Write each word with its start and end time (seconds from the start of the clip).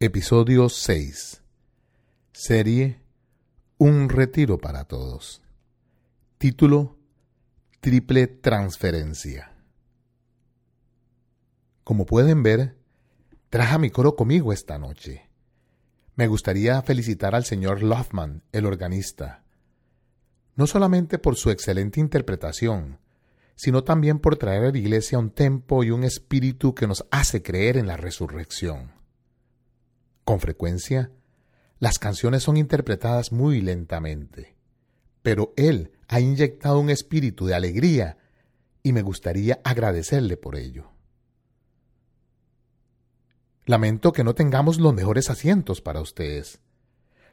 Episodio 0.00 0.68
6 0.68 1.40
Serie 2.32 3.00
Un 3.78 4.08
retiro 4.08 4.58
para 4.58 4.86
todos 4.86 5.40
Título 6.36 6.98
Triple 7.80 8.26
transferencia 8.26 9.52
Como 11.84 12.06
pueden 12.06 12.42
ver, 12.42 12.76
traje 13.50 13.76
a 13.76 13.78
mi 13.78 13.90
coro 13.90 14.16
conmigo 14.16 14.52
esta 14.52 14.80
noche. 14.80 15.30
Me 16.16 16.26
gustaría 16.26 16.82
felicitar 16.82 17.36
al 17.36 17.44
señor 17.44 17.84
Loffman, 17.84 18.42
el 18.50 18.66
organista, 18.66 19.44
no 20.56 20.66
solamente 20.66 21.20
por 21.20 21.36
su 21.36 21.50
excelente 21.50 22.00
interpretación, 22.00 22.98
sino 23.54 23.84
también 23.84 24.18
por 24.18 24.36
traer 24.38 24.64
a 24.64 24.72
la 24.72 24.78
iglesia 24.78 25.20
un 25.20 25.30
tempo 25.30 25.84
y 25.84 25.92
un 25.92 26.02
espíritu 26.02 26.74
que 26.74 26.88
nos 26.88 27.06
hace 27.12 27.44
creer 27.44 27.76
en 27.76 27.86
la 27.86 27.96
resurrección. 27.96 29.03
Con 30.24 30.40
frecuencia, 30.40 31.10
las 31.78 31.98
canciones 31.98 32.42
son 32.42 32.56
interpretadas 32.56 33.30
muy 33.30 33.60
lentamente, 33.60 34.56
pero 35.22 35.52
él 35.56 35.92
ha 36.08 36.20
inyectado 36.20 36.78
un 36.78 36.88
espíritu 36.88 37.46
de 37.46 37.54
alegría 37.54 38.16
y 38.82 38.92
me 38.92 39.02
gustaría 39.02 39.60
agradecerle 39.64 40.36
por 40.36 40.56
ello. 40.56 40.90
Lamento 43.66 44.12
que 44.12 44.24
no 44.24 44.34
tengamos 44.34 44.78
los 44.78 44.94
mejores 44.94 45.30
asientos 45.30 45.80
para 45.80 46.00
ustedes. 46.00 46.60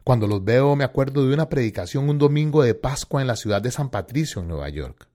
Cuando 0.04 0.28
los 0.28 0.44
veo 0.44 0.76
me 0.76 0.84
acuerdo 0.84 1.28
de 1.28 1.34
una 1.34 1.50
predicación 1.50 2.10
un 2.10 2.18
domingo 2.18 2.64
de 2.64 2.74
Pascua 2.74 3.22
en 3.22 3.28
la 3.28 3.36
ciudad 3.36 3.62
de 3.62 3.72
San 3.72 3.90
Patricio, 3.90 4.42
en 4.42 4.48
Nueva 4.48 4.70
York. 4.70 5.08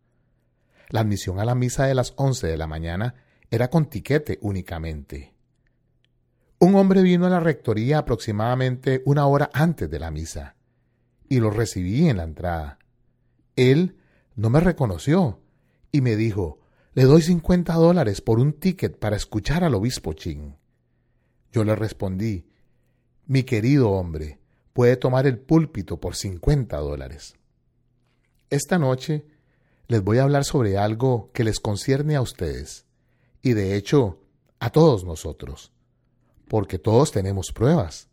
La 0.89 1.01
admisión 1.01 1.41
a 1.41 1.45
la 1.45 1.55
misa 1.55 1.87
de 1.87 1.95
las 1.95 2.15
once 2.17 2.47
de 2.47 2.57
la 2.57 2.67
mañana 2.67 3.15
era 3.51 3.69
con 3.69 3.87
tiquete 3.87 4.39
únicamente. 4.43 5.36
Un 6.59 6.75
hombre 6.75 7.03
vino 7.03 7.27
a 7.27 7.31
la 7.31 7.41
rectoría 7.41 7.99
aproximadamente 7.99 9.03
una 9.05 9.27
hora 9.27 9.51
antes 9.53 9.91
de 9.91 9.99
la 9.99 10.11
misa, 10.11 10.57
y 11.29 11.41
lo 11.41 11.51
recibí 11.51 12.09
en 12.09 12.17
la 12.17 12.25
entrada. 12.25 12.79
Él 13.57 13.97
no 14.37 14.49
me 14.49 14.61
reconoció 14.61 15.41
y 15.93 16.01
me 16.01 16.17
dijo, 16.17 16.61
le 16.95 17.05
doy 17.05 17.21
cincuenta 17.21 17.75
dólares 17.75 18.23
por 18.23 18.39
un 18.39 18.55
ticket 18.55 18.99
para 18.99 19.17
escuchar 19.17 19.65
al 19.65 19.75
obispo 19.75 20.15
Ching. 20.15 20.57
Yo 21.53 21.63
le 21.63 21.77
respondí, 21.77 22.47
mi 23.27 23.43
querido 23.43 23.91
hombre, 23.91 24.41
puede 24.73 24.97
tomar 24.97 25.27
el 25.27 25.39
púlpito 25.39 26.01
por 26.01 26.17
cincuenta 26.17 26.79
dólares. 26.79 27.35
Esta 28.49 28.79
noche 28.79 29.27
les 29.89 30.03
voy 30.03 30.19
a 30.19 30.23
hablar 30.23 30.45
sobre 30.45 30.79
algo 30.79 31.31
que 31.35 31.45
les 31.45 31.61
concierne 31.61 32.17
a 32.17 32.23
ustedes 32.23 32.87
y 33.43 33.53
de 33.53 33.77
hecho 33.77 34.21
a 34.59 34.71
todos 34.71 35.05
nosotros, 35.05 35.73
porque 36.49 36.79
todos 36.79 37.13
tenemos 37.13 37.53
pruebas, 37.53 38.09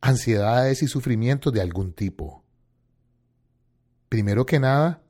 ansiedades 0.00 0.82
y 0.82 0.88
sufrimientos 0.88 1.52
de 1.52 1.60
algún 1.60 1.92
tipo. 1.92 2.44
Primero 4.08 4.46
que 4.46 4.58
nada, 4.58 5.02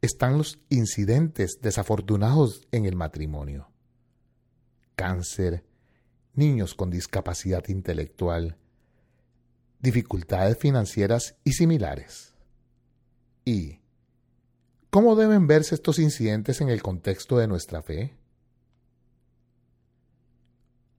están 0.00 0.38
los 0.38 0.58
incidentes 0.68 1.58
desafortunados 1.60 2.66
en 2.72 2.86
el 2.86 2.96
matrimonio. 2.96 3.70
Cáncer, 4.96 5.64
niños 6.34 6.74
con 6.74 6.90
discapacidad 6.90 7.66
intelectual, 7.68 8.56
dificultades 9.80 10.58
financieras 10.58 11.36
y 11.44 11.52
similares. 11.52 12.34
Y 13.44 13.82
¿Cómo 14.92 15.16
deben 15.16 15.46
verse 15.46 15.74
estos 15.74 15.98
incidentes 15.98 16.60
en 16.60 16.68
el 16.68 16.82
contexto 16.82 17.38
de 17.38 17.48
nuestra 17.48 17.80
fe? 17.80 18.14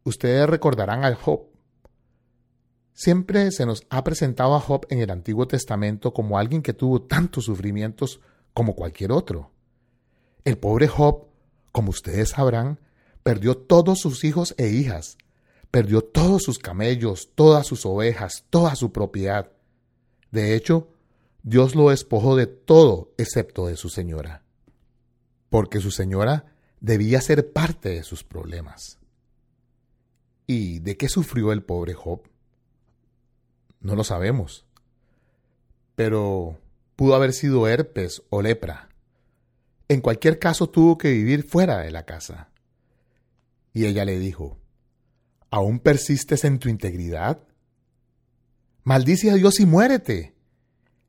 Ustedes 0.03 0.49
recordarán 0.49 1.05
a 1.05 1.15
Job. 1.15 1.47
Siempre 2.93 3.51
se 3.51 3.65
nos 3.65 3.83
ha 3.89 4.03
presentado 4.03 4.53
a 4.55 4.59
Job 4.59 4.85
en 4.89 4.99
el 4.99 5.09
Antiguo 5.09 5.47
Testamento 5.47 6.13
como 6.13 6.37
alguien 6.37 6.61
que 6.61 6.73
tuvo 6.73 7.01
tantos 7.01 7.45
sufrimientos 7.45 8.19
como 8.53 8.75
cualquier 8.75 9.11
otro. 9.11 9.51
El 10.43 10.57
pobre 10.57 10.87
Job, 10.87 11.27
como 11.71 11.89
ustedes 11.89 12.29
sabrán, 12.29 12.79
perdió 13.23 13.57
todos 13.57 13.99
sus 13.99 14.23
hijos 14.23 14.53
e 14.57 14.69
hijas, 14.69 15.17
perdió 15.71 16.03
todos 16.03 16.43
sus 16.43 16.59
camellos, 16.59 17.31
todas 17.33 17.65
sus 17.65 17.85
ovejas, 17.85 18.45
toda 18.49 18.75
su 18.75 18.91
propiedad. 18.91 19.51
De 20.31 20.55
hecho, 20.55 20.89
Dios 21.41 21.75
lo 21.75 21.89
despojó 21.89 22.35
de 22.35 22.47
todo 22.47 23.13
excepto 23.17 23.67
de 23.67 23.77
su 23.77 23.89
señora, 23.89 24.43
porque 25.49 25.79
su 25.79 25.91
señora 25.91 26.45
debía 26.79 27.21
ser 27.21 27.51
parte 27.53 27.89
de 27.89 28.03
sus 28.03 28.23
problemas. 28.23 28.99
¿Y 30.47 30.79
de 30.79 30.97
qué 30.97 31.09
sufrió 31.09 31.51
el 31.51 31.63
pobre 31.63 31.93
Job? 31.93 32.21
No 33.79 33.95
lo 33.95 34.03
sabemos, 34.03 34.65
pero 35.95 36.59
pudo 36.95 37.15
haber 37.15 37.33
sido 37.33 37.67
herpes 37.67 38.23
o 38.29 38.41
lepra. 38.41 38.89
En 39.87 40.01
cualquier 40.01 40.39
caso 40.39 40.69
tuvo 40.69 40.97
que 40.97 41.11
vivir 41.11 41.43
fuera 41.43 41.79
de 41.79 41.91
la 41.91 42.05
casa. 42.05 42.49
Y 43.73 43.85
ella 43.85 44.05
le 44.05 44.19
dijo, 44.19 44.57
¿Aún 45.49 45.79
persistes 45.79 46.45
en 46.45 46.57
tu 46.57 46.67
integridad? 46.67 47.43
Maldice 48.83 49.29
a 49.29 49.35
Dios 49.35 49.59
y 49.59 49.67
muérete. 49.67 50.33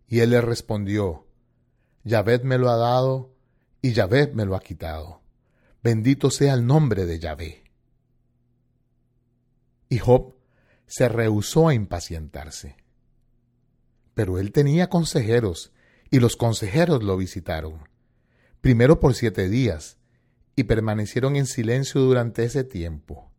Y 0.06 0.20
él 0.20 0.30
le 0.30 0.40
respondió, 0.42 1.26
Yahvé 2.04 2.40
me 2.40 2.58
lo 2.58 2.68
ha 2.68 2.76
dado 2.76 3.34
y 3.80 3.92
Yahvé 3.92 4.32
me 4.34 4.44
lo 4.44 4.54
ha 4.54 4.60
quitado. 4.60 5.22
Bendito 5.82 6.30
sea 6.30 6.54
el 6.54 6.66
nombre 6.66 7.06
de 7.06 7.18
Yahvé. 7.18 7.63
Y 9.94 9.98
Job 9.98 10.34
se 10.88 11.08
rehusó 11.08 11.68
a 11.68 11.74
impacientarse. 11.74 12.76
Pero 14.14 14.40
él 14.40 14.50
tenía 14.50 14.88
consejeros, 14.88 15.72
y 16.10 16.18
los 16.18 16.34
consejeros 16.34 17.04
lo 17.04 17.16
visitaron, 17.16 17.88
primero 18.60 18.98
por 18.98 19.14
siete 19.14 19.48
días, 19.48 19.98
y 20.56 20.64
permanecieron 20.64 21.36
en 21.36 21.46
silencio 21.46 22.00
durante 22.00 22.42
ese 22.42 22.64
tiempo. 22.64 23.30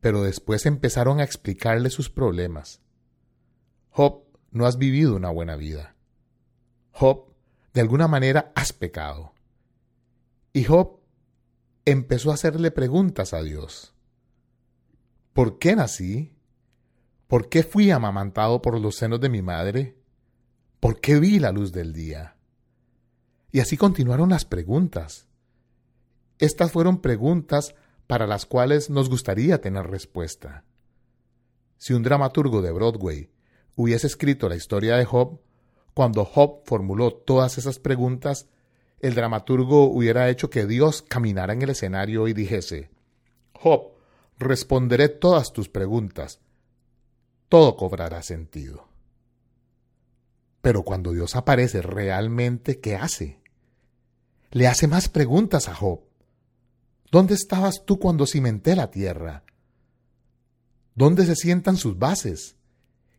Pero 0.00 0.22
después 0.22 0.64
empezaron 0.64 1.20
a 1.20 1.24
explicarle 1.24 1.90
sus 1.90 2.08
problemas. 2.08 2.80
Job 3.90 4.24
no 4.52 4.64
has 4.64 4.78
vivido 4.78 5.14
una 5.16 5.28
buena 5.28 5.56
vida. 5.56 5.96
Job, 6.92 7.26
de 7.74 7.82
alguna 7.82 8.08
manera 8.08 8.52
has 8.54 8.72
pecado. 8.72 9.34
Y 10.54 10.64
Job 10.64 10.98
empezó 11.84 12.30
a 12.30 12.34
hacerle 12.36 12.70
preguntas 12.70 13.34
a 13.34 13.42
Dios. 13.42 13.91
¿Por 15.32 15.58
qué 15.58 15.74
nací? 15.74 16.32
¿Por 17.26 17.48
qué 17.48 17.62
fui 17.62 17.90
amamantado 17.90 18.60
por 18.60 18.78
los 18.78 18.96
senos 18.96 19.18
de 19.20 19.30
mi 19.30 19.40
madre? 19.40 19.96
¿Por 20.78 21.00
qué 21.00 21.18
vi 21.18 21.38
la 21.38 21.52
luz 21.52 21.72
del 21.72 21.94
día? 21.94 22.36
Y 23.50 23.60
así 23.60 23.78
continuaron 23.78 24.28
las 24.28 24.44
preguntas. 24.44 25.26
Estas 26.38 26.72
fueron 26.72 27.00
preguntas 27.00 27.74
para 28.06 28.26
las 28.26 28.44
cuales 28.44 28.90
nos 28.90 29.08
gustaría 29.08 29.60
tener 29.62 29.86
respuesta. 29.86 30.64
Si 31.78 31.94
un 31.94 32.02
dramaturgo 32.02 32.60
de 32.60 32.72
Broadway 32.72 33.30
hubiese 33.74 34.08
escrito 34.08 34.50
la 34.50 34.56
historia 34.56 34.96
de 34.96 35.06
Job, 35.06 35.40
cuando 35.94 36.26
Job 36.26 36.60
formuló 36.66 37.10
todas 37.10 37.56
esas 37.56 37.78
preguntas, 37.78 38.48
el 39.00 39.14
dramaturgo 39.14 39.84
hubiera 39.84 40.28
hecho 40.28 40.50
que 40.50 40.66
Dios 40.66 41.00
caminara 41.00 41.54
en 41.54 41.62
el 41.62 41.70
escenario 41.70 42.28
y 42.28 42.34
dijese, 42.34 42.90
Job, 43.54 43.92
responderé 44.42 45.08
todas 45.08 45.52
tus 45.52 45.68
preguntas. 45.68 46.40
Todo 47.48 47.76
cobrará 47.76 48.22
sentido. 48.22 48.88
Pero 50.60 50.82
cuando 50.84 51.12
Dios 51.12 51.34
aparece 51.36 51.82
realmente, 51.82 52.80
¿qué 52.80 52.96
hace? 52.96 53.40
Le 54.50 54.68
hace 54.68 54.86
más 54.86 55.08
preguntas 55.08 55.68
a 55.68 55.74
Job. 55.74 56.00
¿Dónde 57.10 57.34
estabas 57.34 57.84
tú 57.84 57.98
cuando 57.98 58.26
cimenté 58.26 58.76
la 58.76 58.90
tierra? 58.90 59.44
¿Dónde 60.94 61.26
se 61.26 61.36
sientan 61.36 61.76
sus 61.76 61.98
bases? 61.98 62.56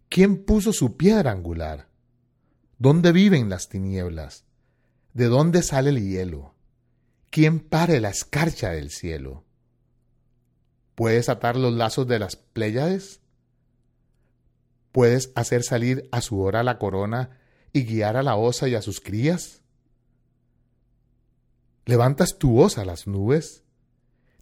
¿Quién 0.09 0.45
puso 0.45 0.73
su 0.73 0.95
piedra 0.95 1.31
angular? 1.31 1.89
¿Dónde 2.77 3.11
viven 3.11 3.49
las 3.49 3.69
tinieblas? 3.69 4.45
¿De 5.13 5.25
dónde 5.25 5.63
sale 5.63 5.89
el 5.89 6.01
hielo? 6.01 6.55
¿Quién 7.29 7.59
pare 7.59 7.99
la 7.99 8.09
escarcha 8.09 8.69
del 8.69 8.89
cielo? 8.89 9.43
¿Puedes 10.95 11.29
atar 11.29 11.55
los 11.57 11.73
lazos 11.73 12.07
de 12.07 12.19
las 12.19 12.35
Pléyades? 12.35 13.21
¿Puedes 14.91 15.31
hacer 15.35 15.63
salir 15.63 16.07
a 16.11 16.21
su 16.21 16.39
hora 16.39 16.63
la 16.63 16.77
corona 16.77 17.39
y 17.71 17.83
guiar 17.83 18.15
a 18.15 18.23
la 18.23 18.35
osa 18.35 18.67
y 18.67 18.75
a 18.75 18.81
sus 18.81 19.01
crías? 19.01 19.63
¿Levantas 21.85 22.37
tu 22.37 22.51
voz 22.51 22.77
a 22.77 22.85
las 22.85 23.07
nubes? 23.07 23.63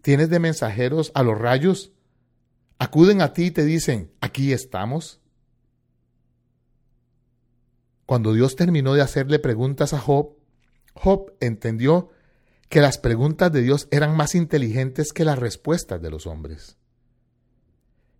¿Tienes 0.01 0.29
de 0.29 0.39
mensajeros 0.39 1.11
a 1.15 1.23
los 1.23 1.39
rayos? 1.39 1.91
¿Acuden 2.79 3.21
a 3.21 3.33
ti 3.33 3.45
y 3.45 3.51
te 3.51 3.63
dicen, 3.63 4.11
aquí 4.19 4.51
estamos? 4.51 5.21
Cuando 8.05 8.33
Dios 8.33 8.57
terminó 8.57 8.93
de 8.93 9.01
hacerle 9.01 9.39
preguntas 9.39 9.93
a 9.93 9.99
Job, 9.99 10.35
Job 10.93 11.33
entendió 11.39 12.09
que 12.71 12.79
las 12.79 12.97
preguntas 12.97 13.51
de 13.51 13.61
Dios 13.61 13.89
eran 13.91 14.15
más 14.15 14.33
inteligentes 14.33 15.11
que 15.11 15.25
las 15.25 15.37
respuestas 15.37 16.01
de 16.01 16.09
los 16.09 16.25
hombres. 16.25 16.77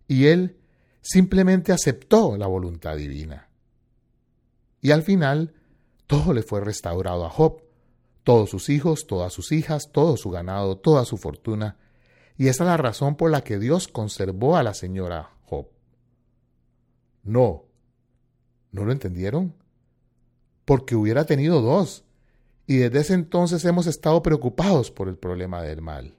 Y 0.06 0.26
él 0.26 0.58
simplemente 1.00 1.72
aceptó 1.72 2.36
la 2.36 2.46
voluntad 2.48 2.96
divina. 2.96 3.48
Y 4.82 4.90
al 4.90 5.04
final, 5.04 5.54
todo 6.06 6.34
le 6.34 6.42
fue 6.42 6.60
restaurado 6.60 7.24
a 7.24 7.30
Job, 7.30 7.62
todos 8.24 8.50
sus 8.50 8.68
hijos, 8.68 9.06
todas 9.06 9.32
sus 9.32 9.52
hijas, 9.52 9.90
todo 9.90 10.18
su 10.18 10.28
ganado, 10.28 10.76
toda 10.76 11.06
su 11.06 11.16
fortuna, 11.16 11.78
y 12.36 12.48
esa 12.48 12.64
es 12.64 12.68
la 12.68 12.76
razón 12.76 13.16
por 13.16 13.30
la 13.30 13.40
que 13.40 13.58
Dios 13.58 13.88
conservó 13.88 14.58
a 14.58 14.62
la 14.62 14.74
señora 14.74 15.30
Job. 15.46 15.68
No, 17.22 17.64
¿no 18.70 18.84
lo 18.84 18.92
entendieron? 18.92 19.54
Porque 20.66 20.94
hubiera 20.94 21.24
tenido 21.24 21.62
dos, 21.62 22.04
y 22.66 22.76
desde 22.76 23.00
ese 23.00 23.14
entonces 23.14 23.64
hemos 23.64 23.86
estado 23.86 24.22
preocupados 24.22 24.90
por 24.90 25.08
el 25.08 25.16
problema 25.16 25.62
del 25.62 25.82
mal. 25.82 26.16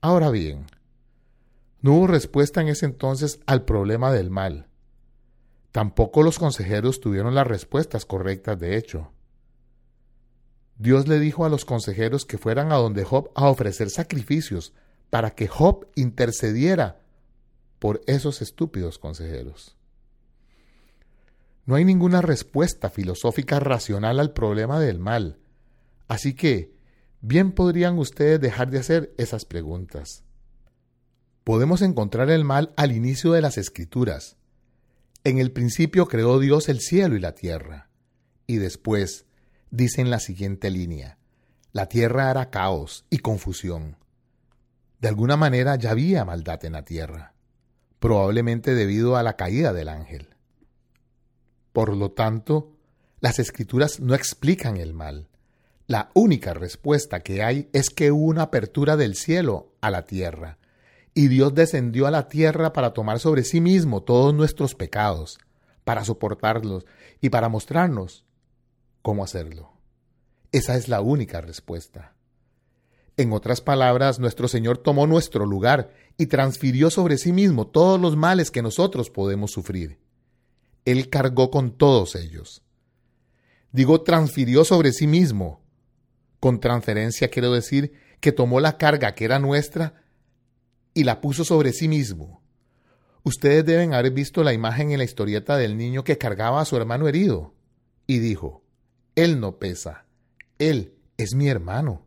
Ahora 0.00 0.30
bien, 0.30 0.66
no 1.82 1.94
hubo 1.94 2.06
respuesta 2.06 2.60
en 2.60 2.68
ese 2.68 2.86
entonces 2.86 3.40
al 3.46 3.64
problema 3.64 4.12
del 4.12 4.30
mal. 4.30 4.68
Tampoco 5.72 6.22
los 6.22 6.38
consejeros 6.38 7.00
tuvieron 7.00 7.34
las 7.34 7.46
respuestas 7.46 8.04
correctas 8.04 8.58
de 8.58 8.76
hecho. 8.76 9.12
Dios 10.78 11.06
le 11.06 11.18
dijo 11.18 11.44
a 11.44 11.50
los 11.50 11.64
consejeros 11.64 12.24
que 12.24 12.38
fueran 12.38 12.72
a 12.72 12.76
donde 12.76 13.04
Job 13.04 13.30
a 13.34 13.48
ofrecer 13.48 13.90
sacrificios 13.90 14.72
para 15.10 15.32
que 15.32 15.46
Job 15.46 15.86
intercediera 15.94 17.00
por 17.78 18.00
esos 18.06 18.40
estúpidos 18.40 18.98
consejeros. 18.98 19.76
No 21.70 21.76
hay 21.76 21.84
ninguna 21.84 22.20
respuesta 22.20 22.90
filosófica 22.90 23.60
racional 23.60 24.18
al 24.18 24.32
problema 24.32 24.80
del 24.80 24.98
mal, 24.98 25.38
así 26.08 26.34
que 26.34 26.74
bien 27.20 27.52
podrían 27.52 27.96
ustedes 27.96 28.40
dejar 28.40 28.72
de 28.72 28.80
hacer 28.80 29.14
esas 29.18 29.44
preguntas. 29.44 30.24
Podemos 31.44 31.80
encontrar 31.82 32.28
el 32.28 32.44
mal 32.44 32.74
al 32.76 32.90
inicio 32.90 33.30
de 33.30 33.40
las 33.40 33.56
escrituras. 33.56 34.36
En 35.22 35.38
el 35.38 35.52
principio 35.52 36.06
creó 36.06 36.40
Dios 36.40 36.68
el 36.68 36.80
cielo 36.80 37.14
y 37.14 37.20
la 37.20 37.36
tierra. 37.36 37.88
Y 38.48 38.56
después, 38.56 39.26
dice 39.70 40.00
en 40.00 40.10
la 40.10 40.18
siguiente 40.18 40.70
línea, 40.70 41.18
la 41.70 41.86
tierra 41.86 42.32
era 42.32 42.50
caos 42.50 43.04
y 43.10 43.18
confusión. 43.18 43.96
De 44.98 45.06
alguna 45.06 45.36
manera 45.36 45.76
ya 45.76 45.92
había 45.92 46.24
maldad 46.24 46.64
en 46.64 46.72
la 46.72 46.84
tierra, 46.84 47.34
probablemente 48.00 48.74
debido 48.74 49.16
a 49.16 49.22
la 49.22 49.36
caída 49.36 49.72
del 49.72 49.88
ángel. 49.88 50.30
Por 51.72 51.96
lo 51.96 52.10
tanto, 52.10 52.72
las 53.20 53.38
escrituras 53.38 54.00
no 54.00 54.14
explican 54.14 54.76
el 54.76 54.94
mal. 54.94 55.28
La 55.86 56.10
única 56.14 56.54
respuesta 56.54 57.20
que 57.20 57.42
hay 57.42 57.68
es 57.72 57.90
que 57.90 58.12
hubo 58.12 58.26
una 58.26 58.42
apertura 58.42 58.96
del 58.96 59.16
cielo 59.16 59.72
a 59.80 59.90
la 59.90 60.04
tierra, 60.04 60.58
y 61.14 61.28
Dios 61.28 61.54
descendió 61.54 62.06
a 62.06 62.10
la 62.10 62.28
tierra 62.28 62.72
para 62.72 62.92
tomar 62.92 63.18
sobre 63.18 63.44
sí 63.44 63.60
mismo 63.60 64.02
todos 64.02 64.32
nuestros 64.32 64.74
pecados, 64.74 65.38
para 65.84 66.04
soportarlos 66.04 66.86
y 67.20 67.30
para 67.30 67.48
mostrarnos 67.48 68.24
cómo 69.02 69.24
hacerlo. 69.24 69.72
Esa 70.52 70.76
es 70.76 70.88
la 70.88 71.00
única 71.00 71.40
respuesta. 71.40 72.14
En 73.16 73.32
otras 73.32 73.60
palabras, 73.60 74.18
nuestro 74.18 74.48
Señor 74.48 74.78
tomó 74.78 75.06
nuestro 75.06 75.44
lugar 75.44 75.90
y 76.16 76.26
transfirió 76.26 76.90
sobre 76.90 77.18
sí 77.18 77.32
mismo 77.32 77.66
todos 77.66 78.00
los 78.00 78.16
males 78.16 78.50
que 78.50 78.62
nosotros 78.62 79.10
podemos 79.10 79.50
sufrir. 79.50 79.98
Él 80.90 81.08
cargó 81.08 81.50
con 81.50 81.76
todos 81.76 82.16
ellos. 82.16 82.62
Digo, 83.72 84.02
transfirió 84.02 84.64
sobre 84.64 84.92
sí 84.92 85.06
mismo. 85.06 85.62
Con 86.40 86.60
transferencia 86.60 87.28
quiero 87.28 87.52
decir 87.52 87.92
que 88.20 88.32
tomó 88.32 88.60
la 88.60 88.78
carga 88.78 89.14
que 89.14 89.24
era 89.24 89.38
nuestra 89.38 90.02
y 90.94 91.04
la 91.04 91.20
puso 91.20 91.44
sobre 91.44 91.72
sí 91.72 91.88
mismo. 91.88 92.42
Ustedes 93.22 93.64
deben 93.64 93.92
haber 93.92 94.12
visto 94.12 94.42
la 94.42 94.52
imagen 94.52 94.90
en 94.90 94.98
la 94.98 95.04
historieta 95.04 95.56
del 95.56 95.76
niño 95.76 96.04
que 96.04 96.18
cargaba 96.18 96.60
a 96.60 96.64
su 96.64 96.76
hermano 96.76 97.06
herido 97.06 97.54
y 98.06 98.18
dijo, 98.18 98.64
Él 99.14 99.40
no 99.40 99.58
pesa, 99.58 100.06
Él 100.58 100.94
es 101.18 101.34
mi 101.34 101.48
hermano. 101.48 102.06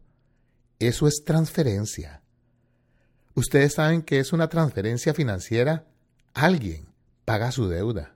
Eso 0.79 1.07
es 1.07 1.23
transferencia. 1.23 2.23
Ustedes 3.35 3.73
saben 3.75 4.01
que 4.01 4.19
es 4.19 4.33
una 4.33 4.49
transferencia 4.49 5.13
financiera. 5.13 5.87
Alguien 6.33 6.87
paga 7.25 7.51
su 7.51 7.69
deuda. 7.69 8.15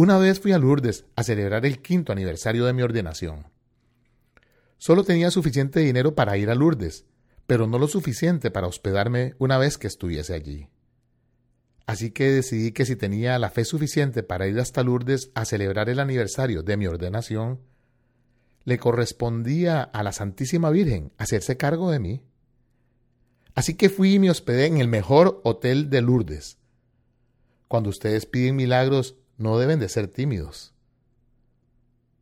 Una 0.00 0.16
vez 0.16 0.38
fui 0.38 0.52
a 0.52 0.58
Lourdes 0.58 1.06
a 1.16 1.24
celebrar 1.24 1.66
el 1.66 1.82
quinto 1.82 2.12
aniversario 2.12 2.64
de 2.64 2.72
mi 2.72 2.82
ordenación. 2.82 3.48
Solo 4.76 5.02
tenía 5.02 5.32
suficiente 5.32 5.80
dinero 5.80 6.14
para 6.14 6.36
ir 6.36 6.50
a 6.50 6.54
Lourdes, 6.54 7.04
pero 7.48 7.66
no 7.66 7.80
lo 7.80 7.88
suficiente 7.88 8.52
para 8.52 8.68
hospedarme 8.68 9.34
una 9.40 9.58
vez 9.58 9.76
que 9.76 9.88
estuviese 9.88 10.34
allí. 10.34 10.68
Así 11.84 12.12
que 12.12 12.30
decidí 12.30 12.70
que 12.70 12.86
si 12.86 12.94
tenía 12.94 13.40
la 13.40 13.50
fe 13.50 13.64
suficiente 13.64 14.22
para 14.22 14.46
ir 14.46 14.60
hasta 14.60 14.84
Lourdes 14.84 15.32
a 15.34 15.44
celebrar 15.44 15.88
el 15.88 15.98
aniversario 15.98 16.62
de 16.62 16.76
mi 16.76 16.86
ordenación, 16.86 17.58
le 18.62 18.78
correspondía 18.78 19.82
a 19.82 20.04
la 20.04 20.12
Santísima 20.12 20.70
Virgen 20.70 21.10
hacerse 21.18 21.56
cargo 21.56 21.90
de 21.90 21.98
mí. 21.98 22.22
Así 23.56 23.74
que 23.74 23.88
fui 23.88 24.14
y 24.14 24.18
me 24.20 24.30
hospedé 24.30 24.66
en 24.66 24.78
el 24.78 24.86
mejor 24.86 25.40
hotel 25.42 25.90
de 25.90 26.02
Lourdes. 26.02 26.56
Cuando 27.66 27.90
ustedes 27.90 28.26
piden 28.26 28.54
milagros, 28.54 29.16
no 29.38 29.58
deben 29.58 29.80
de 29.80 29.88
ser 29.88 30.08
tímidos. 30.08 30.74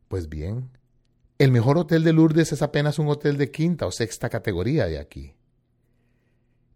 Pues 0.07 0.29
bien, 0.29 0.69
el 1.39 1.51
mejor 1.51 1.77
hotel 1.77 2.03
de 2.03 2.13
Lourdes 2.13 2.53
es 2.53 2.61
apenas 2.61 2.97
un 2.99 3.09
hotel 3.09 3.37
de 3.37 3.51
quinta 3.51 3.85
o 3.85 3.91
sexta 3.91 4.29
categoría 4.29 4.85
de 4.85 4.99
aquí. 4.99 5.35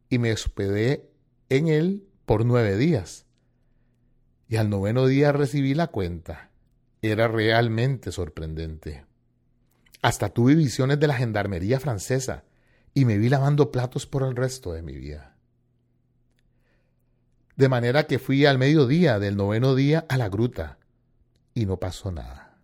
Y 0.10 0.20
me 0.20 0.34
hospedé 0.34 1.10
en 1.50 1.68
él 1.68 2.08
por 2.26 2.46
nueve 2.46 2.76
días. 2.76 3.26
Y 4.50 4.58
al 4.58 4.70
noveno 4.70 5.06
día 5.08 5.32
recibí 5.32 5.74
la 5.74 5.88
cuenta. 5.88 6.52
Era 7.02 7.28
realmente 7.28 8.12
sorprendente. 8.12 9.06
Hasta 10.02 10.30
tuve 10.30 10.56
visiones 10.56 11.00
de 11.00 11.08
la 11.08 11.16
gendarmería 11.16 11.80
francesa 11.80 12.44
y 12.94 13.06
me 13.06 13.18
vi 13.18 13.30
lavando 13.30 13.72
platos 13.72 14.06
por 14.06 14.24
el 14.24 14.36
resto 14.36 14.74
de 14.74 14.82
mi 14.82 14.94
vida. 14.94 15.31
De 17.56 17.70
manera 17.70 18.08
que 18.08 18.20
fui 18.20 18.46
al 18.46 18.58
mediodía 18.58 19.20
del 19.20 19.36
noveno 19.36 19.76
día 19.76 20.06
a 20.10 20.18
la 20.18 20.30
gruta 20.30 20.80
y 21.54 21.66
no 21.66 21.78
pasó 21.78 22.12
nada. 22.12 22.58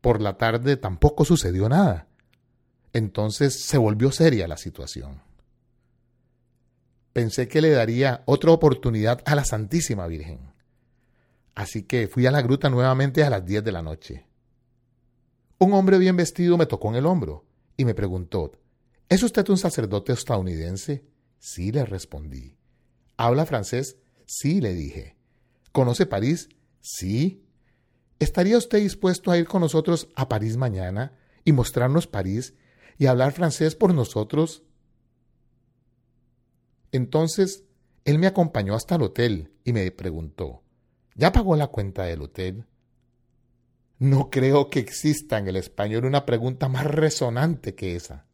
Por 0.00 0.20
la 0.20 0.36
tarde 0.36 0.76
tampoco 0.76 1.24
sucedió 1.24 1.68
nada. 1.68 2.08
Entonces 2.92 3.64
se 3.64 3.78
volvió 3.78 4.12
seria 4.12 4.48
la 4.48 4.56
situación. 4.56 5.22
Pensé 7.12 7.46
que 7.48 7.60
le 7.60 7.70
daría 7.70 8.22
otra 8.26 8.52
oportunidad 8.52 9.22
a 9.26 9.34
la 9.34 9.44
Santísima 9.44 10.06
Virgen. 10.06 10.52
Así 11.54 11.82
que 11.82 12.08
fui 12.08 12.26
a 12.26 12.30
la 12.30 12.42
gruta 12.42 12.70
nuevamente 12.70 13.22
a 13.22 13.30
las 13.30 13.44
diez 13.44 13.62
de 13.62 13.72
la 13.72 13.82
noche. 13.82 14.26
Un 15.58 15.74
hombre 15.74 15.98
bien 15.98 16.16
vestido 16.16 16.56
me 16.56 16.66
tocó 16.66 16.88
en 16.88 16.96
el 16.96 17.06
hombro 17.06 17.44
y 17.76 17.84
me 17.84 17.94
preguntó 17.94 18.52
¿Es 19.08 19.22
usted 19.22 19.46
un 19.50 19.58
sacerdote 19.58 20.12
estadounidense? 20.12 21.04
Sí, 21.38 21.70
le 21.70 21.84
respondí. 21.84 22.56
¿Habla 23.22 23.46
francés? 23.46 23.98
Sí, 24.26 24.60
le 24.60 24.74
dije. 24.74 25.16
¿Conoce 25.70 26.06
París? 26.06 26.48
Sí. 26.80 27.46
¿Estaría 28.18 28.58
usted 28.58 28.80
dispuesto 28.80 29.30
a 29.30 29.38
ir 29.38 29.46
con 29.46 29.60
nosotros 29.60 30.08
a 30.16 30.28
París 30.28 30.56
mañana 30.56 31.16
y 31.44 31.52
mostrarnos 31.52 32.08
París 32.08 32.54
y 32.98 33.06
hablar 33.06 33.30
francés 33.30 33.76
por 33.76 33.94
nosotros? 33.94 34.64
Entonces, 36.90 37.62
él 38.04 38.18
me 38.18 38.26
acompañó 38.26 38.74
hasta 38.74 38.96
el 38.96 39.02
hotel 39.02 39.52
y 39.62 39.72
me 39.72 39.88
preguntó, 39.92 40.64
¿ya 41.14 41.30
pagó 41.30 41.54
la 41.54 41.68
cuenta 41.68 42.02
del 42.02 42.22
hotel? 42.22 42.66
No 44.00 44.30
creo 44.30 44.68
que 44.68 44.80
exista 44.80 45.38
en 45.38 45.46
el 45.46 45.54
español 45.54 46.06
una 46.06 46.26
pregunta 46.26 46.68
más 46.68 46.86
resonante 46.86 47.76
que 47.76 47.94
esa. 47.94 48.26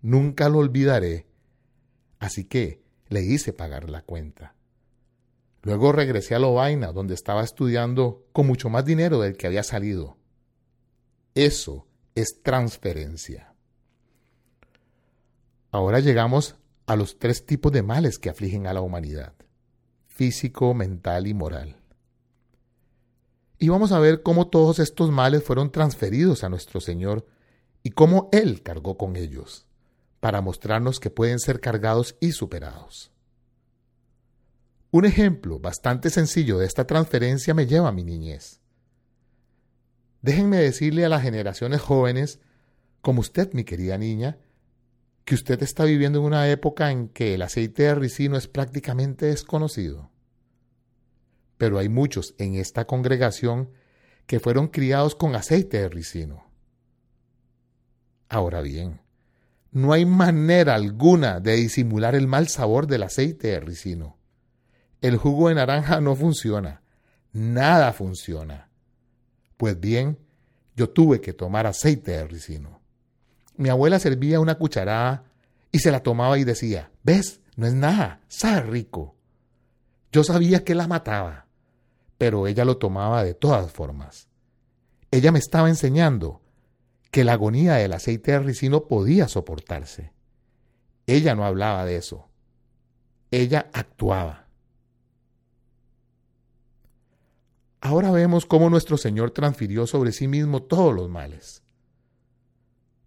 Nunca 0.00 0.48
lo 0.48 0.58
olvidaré. 0.58 1.26
Así 2.20 2.44
que 2.44 2.85
le 3.08 3.22
hice 3.22 3.52
pagar 3.52 3.88
la 3.88 4.02
cuenta. 4.02 4.54
Luego 5.62 5.92
regresé 5.92 6.34
a 6.34 6.38
Lovaina, 6.38 6.92
donde 6.92 7.14
estaba 7.14 7.42
estudiando 7.42 8.24
con 8.32 8.46
mucho 8.46 8.68
más 8.68 8.84
dinero 8.84 9.20
del 9.20 9.36
que 9.36 9.46
había 9.46 9.62
salido. 9.62 10.16
Eso 11.34 11.86
es 12.14 12.42
transferencia. 12.42 13.54
Ahora 15.70 16.00
llegamos 16.00 16.56
a 16.86 16.96
los 16.96 17.18
tres 17.18 17.44
tipos 17.44 17.72
de 17.72 17.82
males 17.82 18.18
que 18.18 18.30
afligen 18.30 18.66
a 18.66 18.72
la 18.72 18.80
humanidad, 18.80 19.34
físico, 20.06 20.72
mental 20.72 21.26
y 21.26 21.34
moral. 21.34 21.76
Y 23.58 23.68
vamos 23.68 23.92
a 23.92 23.98
ver 23.98 24.22
cómo 24.22 24.48
todos 24.48 24.78
estos 24.78 25.10
males 25.10 25.42
fueron 25.42 25.72
transferidos 25.72 26.44
a 26.44 26.48
nuestro 26.48 26.80
Señor 26.80 27.26
y 27.82 27.90
cómo 27.90 28.28
Él 28.32 28.62
cargó 28.62 28.96
con 28.96 29.16
ellos, 29.16 29.66
para 30.20 30.40
mostrarnos 30.40 31.00
que 31.00 31.10
pueden 31.10 31.38
ser 31.38 31.60
cargados 31.60 32.16
y 32.20 32.32
superados. 32.32 33.12
Un 34.90 35.04
ejemplo 35.04 35.58
bastante 35.58 36.10
sencillo 36.10 36.58
de 36.58 36.66
esta 36.66 36.86
transferencia 36.86 37.54
me 37.54 37.66
lleva 37.66 37.88
a 37.88 37.92
mi 37.92 38.04
niñez. 38.04 38.60
Déjenme 40.22 40.58
decirle 40.58 41.04
a 41.04 41.08
las 41.08 41.22
generaciones 41.22 41.80
jóvenes, 41.80 42.40
como 43.00 43.20
usted, 43.20 43.52
mi 43.52 43.64
querida 43.64 43.98
niña, 43.98 44.38
que 45.24 45.34
usted 45.34 45.62
está 45.62 45.84
viviendo 45.84 46.20
en 46.20 46.24
una 46.24 46.48
época 46.48 46.90
en 46.90 47.08
que 47.08 47.34
el 47.34 47.42
aceite 47.42 47.82
de 47.84 47.94
ricino 47.94 48.36
es 48.36 48.48
prácticamente 48.48 49.26
desconocido. 49.26 50.10
Pero 51.58 51.78
hay 51.78 51.88
muchos 51.88 52.34
en 52.38 52.54
esta 52.54 52.86
congregación 52.86 53.70
que 54.26 54.40
fueron 54.40 54.68
criados 54.68 55.14
con 55.14 55.34
aceite 55.34 55.80
de 55.80 55.88
ricino. 55.88 56.50
Ahora 58.28 58.60
bien, 58.60 59.00
no 59.76 59.92
hay 59.92 60.06
manera 60.06 60.74
alguna 60.74 61.38
de 61.38 61.54
disimular 61.56 62.14
el 62.14 62.26
mal 62.26 62.48
sabor 62.48 62.86
del 62.86 63.02
aceite 63.02 63.48
de 63.48 63.60
ricino. 63.60 64.16
El 65.02 65.18
jugo 65.18 65.50
de 65.50 65.54
naranja 65.54 66.00
no 66.00 66.16
funciona. 66.16 66.80
Nada 67.34 67.92
funciona. 67.92 68.70
Pues 69.58 69.78
bien, 69.78 70.16
yo 70.76 70.88
tuve 70.88 71.20
que 71.20 71.34
tomar 71.34 71.66
aceite 71.66 72.12
de 72.12 72.26
ricino. 72.26 72.80
Mi 73.58 73.68
abuela 73.68 73.98
servía 73.98 74.40
una 74.40 74.54
cucharada 74.54 75.24
y 75.70 75.80
se 75.80 75.90
la 75.90 76.00
tomaba 76.00 76.38
y 76.38 76.44
decía, 76.44 76.90
¿ves? 77.02 77.40
No 77.56 77.66
es 77.66 77.74
nada, 77.74 78.22
sabe 78.28 78.62
rico. 78.62 79.14
Yo 80.10 80.24
sabía 80.24 80.64
que 80.64 80.74
la 80.74 80.88
mataba, 80.88 81.48
pero 82.16 82.46
ella 82.46 82.64
lo 82.64 82.78
tomaba 82.78 83.22
de 83.24 83.34
todas 83.34 83.70
formas. 83.70 84.26
Ella 85.10 85.32
me 85.32 85.38
estaba 85.38 85.68
enseñando 85.68 86.40
que 87.10 87.24
la 87.24 87.34
agonía 87.34 87.74
del 87.74 87.92
aceite 87.92 88.32
de 88.32 88.40
ricino 88.40 88.86
podía 88.86 89.28
soportarse. 89.28 90.12
Ella 91.06 91.34
no 91.34 91.44
hablaba 91.44 91.84
de 91.84 91.96
eso. 91.96 92.28
Ella 93.30 93.70
actuaba. 93.72 94.46
Ahora 97.80 98.10
vemos 98.10 98.46
cómo 98.46 98.68
nuestro 98.68 98.96
Señor 98.96 99.30
transfirió 99.30 99.86
sobre 99.86 100.12
sí 100.12 100.26
mismo 100.26 100.62
todos 100.62 100.94
los 100.94 101.08
males. 101.08 101.62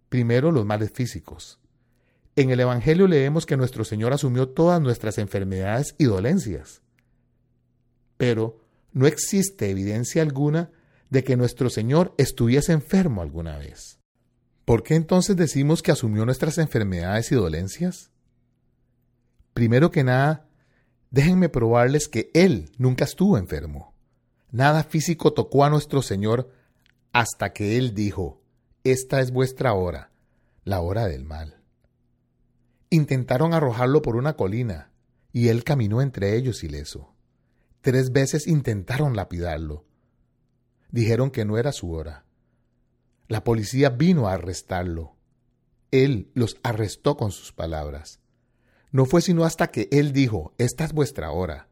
Primero 0.08 0.50
los 0.50 0.64
males 0.64 0.90
físicos. 0.90 1.58
En 2.36 2.50
el 2.50 2.60
Evangelio 2.60 3.06
leemos 3.06 3.44
que 3.44 3.56
nuestro 3.56 3.84
Señor 3.84 4.12
asumió 4.12 4.48
todas 4.48 4.80
nuestras 4.80 5.18
enfermedades 5.18 5.94
y 5.98 6.04
dolencias. 6.04 6.80
Pero 8.16 8.60
no 8.92 9.06
existe 9.06 9.70
evidencia 9.70 10.22
alguna 10.22 10.70
de 11.10 11.24
que 11.24 11.36
nuestro 11.36 11.68
Señor 11.68 12.14
estuviese 12.16 12.72
enfermo 12.72 13.20
alguna 13.20 13.58
vez. 13.58 13.98
¿Por 14.64 14.82
qué 14.84 14.94
entonces 14.94 15.36
decimos 15.36 15.82
que 15.82 15.90
asumió 15.90 16.24
nuestras 16.24 16.58
enfermedades 16.58 17.32
y 17.32 17.34
dolencias? 17.34 18.10
Primero 19.52 19.90
que 19.90 20.04
nada, 20.04 20.48
déjenme 21.10 21.48
probarles 21.48 22.08
que 22.08 22.30
Él 22.34 22.70
nunca 22.78 23.04
estuvo 23.04 23.36
enfermo. 23.36 23.94
Nada 24.52 24.84
físico 24.84 25.32
tocó 25.32 25.64
a 25.64 25.70
nuestro 25.70 26.02
Señor 26.02 26.50
hasta 27.12 27.52
que 27.52 27.76
Él 27.76 27.94
dijo, 27.94 28.40
Esta 28.84 29.20
es 29.20 29.32
vuestra 29.32 29.74
hora, 29.74 30.12
la 30.64 30.80
hora 30.80 31.06
del 31.06 31.24
mal. 31.24 31.60
Intentaron 32.88 33.54
arrojarlo 33.54 34.02
por 34.02 34.16
una 34.16 34.34
colina, 34.34 34.92
y 35.32 35.48
Él 35.48 35.64
caminó 35.64 36.00
entre 36.00 36.36
ellos 36.36 36.62
ileso. 36.62 37.14
Tres 37.80 38.12
veces 38.12 38.46
intentaron 38.46 39.16
lapidarlo, 39.16 39.84
dijeron 40.92 41.30
que 41.30 41.44
no 41.44 41.58
era 41.58 41.72
su 41.72 41.92
hora. 41.92 42.24
La 43.28 43.44
policía 43.44 43.90
vino 43.90 44.28
a 44.28 44.34
arrestarlo. 44.34 45.16
Él 45.90 46.30
los 46.34 46.56
arrestó 46.62 47.16
con 47.16 47.32
sus 47.32 47.52
palabras. 47.52 48.20
No 48.92 49.04
fue 49.04 49.22
sino 49.22 49.44
hasta 49.44 49.68
que 49.68 49.88
él 49.92 50.12
dijo, 50.12 50.54
esta 50.58 50.84
es 50.84 50.92
vuestra 50.92 51.30
hora, 51.30 51.68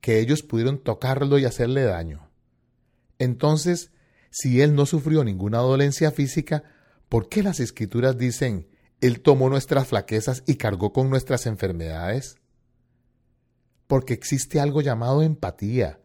que 0.00 0.20
ellos 0.20 0.42
pudieron 0.42 0.82
tocarlo 0.82 1.38
y 1.38 1.44
hacerle 1.44 1.82
daño. 1.82 2.30
Entonces, 3.18 3.90
si 4.30 4.60
él 4.60 4.74
no 4.74 4.86
sufrió 4.86 5.24
ninguna 5.24 5.58
dolencia 5.58 6.10
física, 6.10 6.64
¿por 7.08 7.28
qué 7.28 7.42
las 7.42 7.60
escrituras 7.60 8.16
dicen, 8.16 8.68
él 9.00 9.20
tomó 9.20 9.50
nuestras 9.50 9.88
flaquezas 9.88 10.42
y 10.46 10.56
cargó 10.56 10.92
con 10.92 11.10
nuestras 11.10 11.46
enfermedades? 11.46 12.38
Porque 13.86 14.14
existe 14.14 14.60
algo 14.60 14.80
llamado 14.80 15.22
empatía, 15.22 16.00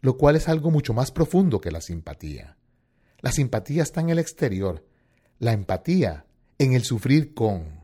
lo 0.00 0.16
cual 0.16 0.36
es 0.36 0.48
algo 0.48 0.70
mucho 0.70 0.94
más 0.94 1.10
profundo 1.10 1.60
que 1.60 1.70
la 1.70 1.80
simpatía. 1.80 2.56
La 3.20 3.32
simpatía 3.32 3.82
está 3.82 4.00
en 4.00 4.10
el 4.10 4.18
exterior, 4.18 4.86
la 5.38 5.52
empatía 5.52 6.26
en 6.58 6.72
el 6.72 6.84
sufrir 6.84 7.34
con. 7.34 7.80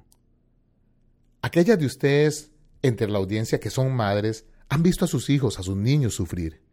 Aquellas 1.42 1.78
de 1.78 1.87
ustedes 1.87 2.50
entre 2.82 3.08
la 3.08 3.18
audiencia 3.18 3.61
que 3.61 3.70
son 3.70 3.94
madres 3.94 4.46
han 4.68 4.82
visto 4.82 5.04
a 5.04 5.08
sus 5.08 5.30
hijos, 5.30 5.58
a 5.58 5.62
sus 5.62 5.76
niños 5.76 6.14
sufrir 6.14 6.66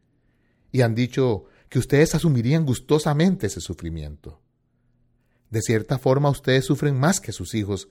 y 0.73 0.81
han 0.81 0.95
dicho 0.95 1.45
que 1.69 1.79
ustedes 1.79 2.15
asumirían 2.15 2.65
gustosamente 2.65 3.47
ese 3.47 3.61
sufrimiento. 3.61 4.41
De 5.49 5.61
cierta 5.61 5.99
forma 5.99 6.29
ustedes 6.29 6.65
sufren 6.65 6.99
más 6.99 7.21
que 7.21 7.31
sus 7.31 7.53
hijos 7.53 7.87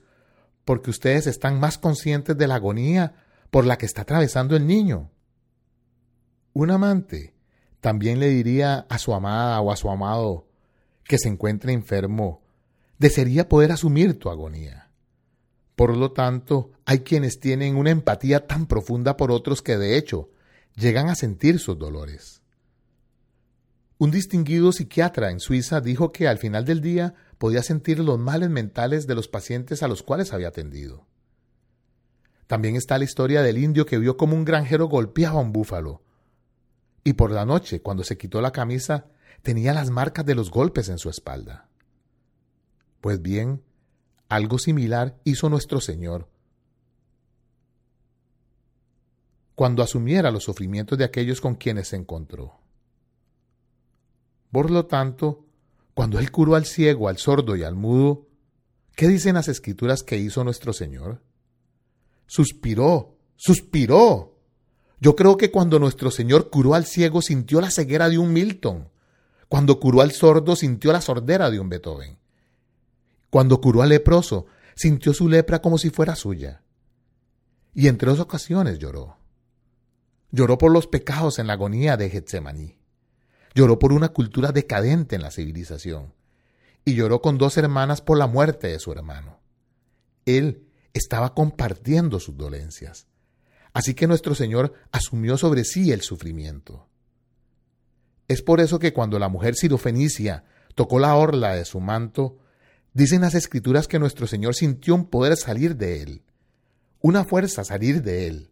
porque 0.65 0.91
ustedes 0.91 1.25
están 1.25 1.59
más 1.59 1.77
conscientes 1.77 2.37
de 2.37 2.45
la 2.45 2.55
agonía 2.55 3.15
por 3.49 3.65
la 3.65 3.77
que 3.77 3.85
está 3.85 4.01
atravesando 4.01 4.55
el 4.55 4.67
niño. 4.67 5.11
Un 6.51 6.71
amante 6.71 7.32
también 7.83 8.21
le 8.21 8.29
diría 8.29 8.85
a 8.87 8.97
su 8.97 9.13
amada 9.13 9.59
o 9.59 9.69
a 9.69 9.75
su 9.75 9.89
amado 9.89 10.47
que 11.03 11.17
se 11.17 11.27
encuentre 11.27 11.73
enfermo, 11.73 12.41
desearía 12.97 13.49
poder 13.49 13.73
asumir 13.73 14.17
tu 14.17 14.29
agonía. 14.29 14.89
Por 15.75 15.97
lo 15.97 16.13
tanto, 16.13 16.71
hay 16.85 16.99
quienes 16.99 17.41
tienen 17.41 17.75
una 17.75 17.89
empatía 17.89 18.47
tan 18.47 18.67
profunda 18.67 19.17
por 19.17 19.31
otros 19.31 19.61
que 19.61 19.77
de 19.77 19.97
hecho 19.97 20.29
llegan 20.77 21.09
a 21.09 21.15
sentir 21.15 21.59
sus 21.59 21.77
dolores. 21.77 22.41
Un 23.97 24.11
distinguido 24.11 24.71
psiquiatra 24.71 25.29
en 25.29 25.41
Suiza 25.41 25.81
dijo 25.81 26.13
que 26.13 26.29
al 26.29 26.37
final 26.37 26.63
del 26.63 26.79
día 26.79 27.15
podía 27.37 27.63
sentir 27.63 27.99
los 27.99 28.17
males 28.17 28.49
mentales 28.49 29.07
de 29.07 29.15
los 29.15 29.27
pacientes 29.27 29.83
a 29.83 29.89
los 29.89 30.03
cuales 30.03 30.31
había 30.31 30.47
atendido. 30.47 31.05
También 32.47 32.77
está 32.77 32.97
la 32.97 33.03
historia 33.03 33.41
del 33.41 33.57
indio 33.57 33.85
que 33.85 33.97
vio 33.97 34.15
como 34.15 34.37
un 34.37 34.45
granjero 34.45 34.87
golpeaba 34.87 35.39
a 35.39 35.43
un 35.43 35.51
búfalo 35.51 36.02
y 37.03 37.13
por 37.13 37.31
la 37.31 37.45
noche, 37.45 37.81
cuando 37.81 38.03
se 38.03 38.17
quitó 38.17 38.41
la 38.41 38.51
camisa, 38.51 39.07
tenía 39.41 39.73
las 39.73 39.89
marcas 39.89 40.25
de 40.25 40.35
los 40.35 40.51
golpes 40.51 40.89
en 40.89 40.97
su 40.97 41.09
espalda. 41.09 41.67
Pues 43.01 43.21
bien, 43.21 43.61
algo 44.29 44.57
similar 44.57 45.17
hizo 45.23 45.49
nuestro 45.49 45.81
Señor. 45.81 46.27
cuando 49.55 49.83
asumiera 49.83 50.31
los 50.31 50.43
sufrimientos 50.43 50.97
de 50.97 51.05
aquellos 51.05 51.41
con 51.41 51.55
quienes 51.55 51.89
se 51.89 51.95
encontró. 51.95 52.59
Por 54.51 54.71
lo 54.71 54.85
tanto, 54.85 55.45
cuando 55.93 56.19
Él 56.19 56.31
curó 56.31 56.55
al 56.55 56.65
ciego, 56.65 57.07
al 57.07 57.17
sordo 57.17 57.55
y 57.55 57.63
al 57.63 57.75
mudo, 57.75 58.27
¿qué 58.95 59.07
dicen 59.07 59.35
las 59.35 59.47
escrituras 59.47 60.03
que 60.03 60.17
hizo 60.17 60.43
nuestro 60.43 60.73
Señor? 60.73 61.21
Suspiró, 62.25 63.17
suspiró 63.35 64.32
yo 64.99 65.15
creo 65.15 65.37
que 65.37 65.51
cuando 65.51 65.79
nuestro 65.79 66.11
Señor 66.11 66.49
curó 66.49 66.75
al 66.75 66.85
ciego 66.85 67.21
sintió 67.21 67.61
la 67.61 67.71
ceguera 67.71 68.09
de 68.09 68.17
un 68.17 68.31
Milton. 68.31 68.89
Cuando 69.49 69.79
curó 69.79 70.01
al 70.01 70.11
sordo 70.11 70.55
sintió 70.55 70.91
la 70.91 71.01
sordera 71.01 71.51
de 71.51 71.59
un 71.59 71.69
Beethoven. 71.69 72.17
Cuando 73.29 73.59
curó 73.59 73.81
al 73.81 73.89
leproso 73.89 74.45
sintió 74.75 75.13
su 75.13 75.27
lepra 75.29 75.61
como 75.61 75.77
si 75.77 75.89
fuera 75.89 76.15
suya. 76.15 76.61
Y 77.73 77.87
en 77.87 77.97
tres 77.97 78.19
ocasiones 78.19 78.79
lloró. 78.79 79.17
Lloró 80.31 80.57
por 80.57 80.71
los 80.71 80.87
pecados 80.87 81.37
en 81.39 81.47
la 81.47 81.53
agonía 81.53 81.97
de 81.97 82.09
Getsemaní. 82.09 82.77
Lloró 83.53 83.77
por 83.77 83.93
una 83.93 84.09
cultura 84.09 84.51
decadente 84.51 85.15
en 85.15 85.21
la 85.21 85.31
civilización. 85.31 86.13
Y 86.85 86.95
lloró 86.95 87.21
con 87.21 87.37
dos 87.37 87.57
hermanas 87.57 88.01
por 88.01 88.17
la 88.17 88.27
muerte 88.27 88.67
de 88.67 88.79
su 88.79 88.91
hermano. 88.91 89.39
Él 90.25 90.67
estaba 90.93 91.33
compartiendo 91.33 92.19
sus 92.19 92.35
dolencias. 92.37 93.07
Así 93.73 93.95
que 93.95 94.07
nuestro 94.07 94.35
Señor 94.35 94.73
asumió 94.91 95.37
sobre 95.37 95.63
sí 95.63 95.91
el 95.91 96.01
sufrimiento. 96.01 96.87
Es 98.27 98.41
por 98.41 98.61
eso 98.61 98.79
que 98.79 98.93
cuando 98.93 99.19
la 99.19 99.29
mujer 99.29 99.55
sirofenicia 99.55 100.45
tocó 100.75 100.99
la 100.99 101.15
orla 101.15 101.55
de 101.55 101.65
su 101.65 101.79
manto, 101.79 102.37
dicen 102.93 103.21
las 103.21 103.35
escrituras 103.35 103.87
que 103.87 103.99
nuestro 103.99 104.27
Señor 104.27 104.55
sintió 104.55 104.95
un 104.95 105.09
poder 105.09 105.35
salir 105.35 105.75
de 105.75 106.01
él, 106.01 106.21
una 107.01 107.25
fuerza 107.25 107.63
salir 107.63 108.03
de 108.03 108.27
él. 108.27 108.49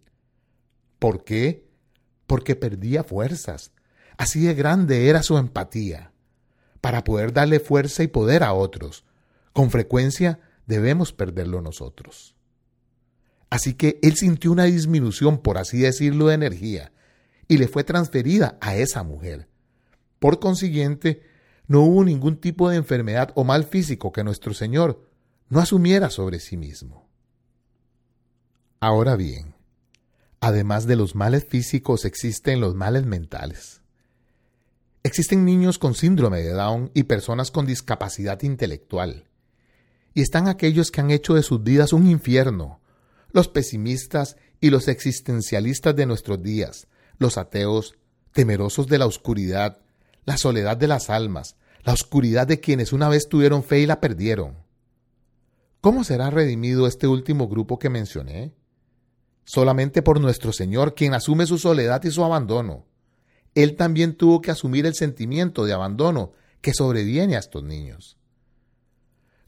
¿Por 0.99 1.23
qué? 1.23 1.67
Porque 2.27 2.55
perdía 2.55 3.03
fuerzas. 3.03 3.71
Así 4.17 4.41
de 4.41 4.53
grande 4.53 5.07
era 5.07 5.23
su 5.23 5.37
empatía. 5.37 6.11
Para 6.81 7.03
poder 7.03 7.31
darle 7.31 7.59
fuerza 7.59 8.03
y 8.03 8.07
poder 8.07 8.43
a 8.43 8.53
otros, 8.53 9.05
con 9.53 9.69
frecuencia 9.69 10.39
debemos 10.65 11.13
perderlo 11.13 11.61
nosotros. 11.61 12.35
Así 13.51 13.73
que 13.73 13.99
él 14.01 14.15
sintió 14.15 14.51
una 14.51 14.63
disminución, 14.63 15.37
por 15.37 15.59
así 15.59 15.79
decirlo, 15.79 16.27
de 16.27 16.35
energía 16.35 16.93
y 17.49 17.57
le 17.57 17.67
fue 17.67 17.83
transferida 17.83 18.57
a 18.61 18.77
esa 18.77 19.03
mujer. 19.03 19.49
Por 20.19 20.39
consiguiente, 20.39 21.21
no 21.67 21.81
hubo 21.81 22.05
ningún 22.05 22.37
tipo 22.37 22.69
de 22.69 22.77
enfermedad 22.77 23.33
o 23.35 23.43
mal 23.43 23.65
físico 23.65 24.13
que 24.13 24.23
nuestro 24.23 24.53
Señor 24.53 25.05
no 25.49 25.59
asumiera 25.59 26.09
sobre 26.09 26.39
sí 26.39 26.55
mismo. 26.55 27.09
Ahora 28.79 29.17
bien, 29.17 29.53
además 30.39 30.87
de 30.87 30.95
los 30.95 31.13
males 31.13 31.45
físicos 31.45 32.05
existen 32.05 32.61
los 32.61 32.73
males 32.73 33.05
mentales. 33.05 33.81
Existen 35.03 35.43
niños 35.43 35.77
con 35.77 35.93
síndrome 35.93 36.41
de 36.41 36.51
Down 36.51 36.89
y 36.93 37.03
personas 37.03 37.51
con 37.51 37.65
discapacidad 37.65 38.41
intelectual. 38.43 39.27
y 40.13 40.21
están 40.21 40.49
aquellos 40.49 40.91
que 40.91 40.99
han 40.99 41.09
hecho 41.09 41.35
de 41.35 41.43
sus 41.43 41.63
vidas 41.63 41.93
un 41.93 42.05
infierno, 42.05 42.80
los 43.33 43.47
pesimistas 43.47 44.37
y 44.59 44.69
los 44.69 44.87
existencialistas 44.87 45.95
de 45.95 46.05
nuestros 46.05 46.41
días, 46.41 46.87
los 47.17 47.37
ateos, 47.37 47.95
temerosos 48.33 48.87
de 48.87 48.97
la 48.97 49.05
oscuridad, 49.05 49.79
la 50.25 50.37
soledad 50.37 50.77
de 50.77 50.87
las 50.87 51.09
almas, 51.09 51.55
la 51.83 51.93
oscuridad 51.93 52.47
de 52.47 52.59
quienes 52.59 52.93
una 52.93 53.09
vez 53.09 53.27
tuvieron 53.27 53.63
fe 53.63 53.79
y 53.79 53.85
la 53.85 53.99
perdieron. 53.99 54.57
¿Cómo 55.81 56.03
será 56.03 56.29
redimido 56.29 56.85
este 56.85 57.07
último 57.07 57.47
grupo 57.47 57.79
que 57.79 57.89
mencioné? 57.89 58.53
Solamente 59.45 60.03
por 60.03 60.21
nuestro 60.21 60.53
Señor, 60.53 60.93
quien 60.93 61.13
asume 61.15 61.47
su 61.47 61.57
soledad 61.57 62.03
y 62.03 62.11
su 62.11 62.23
abandono. 62.23 62.85
Él 63.55 63.75
también 63.75 64.15
tuvo 64.15 64.41
que 64.41 64.51
asumir 64.51 64.85
el 64.85 64.93
sentimiento 64.93 65.65
de 65.65 65.73
abandono 65.73 66.33
que 66.61 66.73
sobreviene 66.73 67.35
a 67.35 67.39
estos 67.39 67.63
niños. 67.63 68.17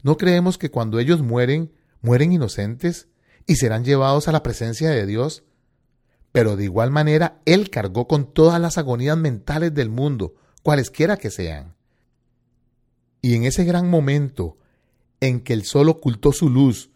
¿No 0.02 0.16
creemos 0.16 0.58
que 0.58 0.70
cuando 0.70 0.98
ellos 0.98 1.22
mueren, 1.22 1.72
mueren 2.02 2.32
inocentes 2.32 3.08
y 3.46 3.56
serán 3.56 3.84
llevados 3.84 4.28
a 4.28 4.32
la 4.32 4.42
presencia 4.42 4.90
de 4.90 5.06
Dios? 5.06 5.44
Pero 6.32 6.56
de 6.56 6.64
igual 6.64 6.90
manera, 6.90 7.40
Él 7.44 7.70
cargó 7.70 8.08
con 8.08 8.32
todas 8.32 8.60
las 8.60 8.78
agonías 8.78 9.16
mentales 9.16 9.72
del 9.72 9.88
mundo, 9.88 10.34
cualesquiera 10.62 11.16
que 11.16 11.30
sean. 11.30 11.74
Y 13.22 13.36
en 13.36 13.44
ese 13.44 13.64
gran 13.64 13.88
momento 13.88 14.58
en 15.20 15.40
que 15.40 15.52
el 15.52 15.64
sol 15.64 15.88
ocultó 15.88 16.32
su 16.32 16.50
luz, 16.50 16.90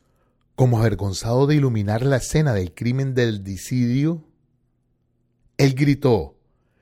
como 0.57 0.79
avergonzado 0.81 1.47
de 1.47 1.55
iluminar 1.55 2.05
la 2.05 2.17
escena 2.17 2.53
del 2.53 2.75
crimen 2.75 3.15
del 3.15 3.45
disidio, 3.45 4.25
él 5.57 5.75
gritó, 5.75 6.37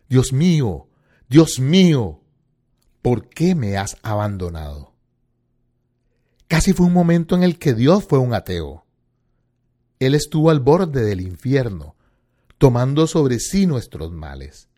Dios 0.08 0.32
mío, 0.32 0.88
Dios 1.28 1.60
mío, 1.60 2.22
¿por 3.02 3.28
qué 3.28 3.54
me 3.54 3.76
has 3.76 3.98
abandonado? 4.02 4.94
Casi 6.48 6.72
fue 6.72 6.86
un 6.86 6.94
momento 6.94 7.34
en 7.34 7.42
el 7.42 7.58
que 7.58 7.74
Dios 7.74 8.04
fue 8.04 8.18
un 8.18 8.32
ateo. 8.32 8.85
Él 9.98 10.14
estuvo 10.14 10.50
al 10.50 10.60
borde 10.60 11.04
del 11.04 11.20
infierno, 11.20 11.96
tomando 12.58 13.06
sobre 13.06 13.38
sí 13.38 13.66
nuestros 13.66 14.12
males, 14.12 14.68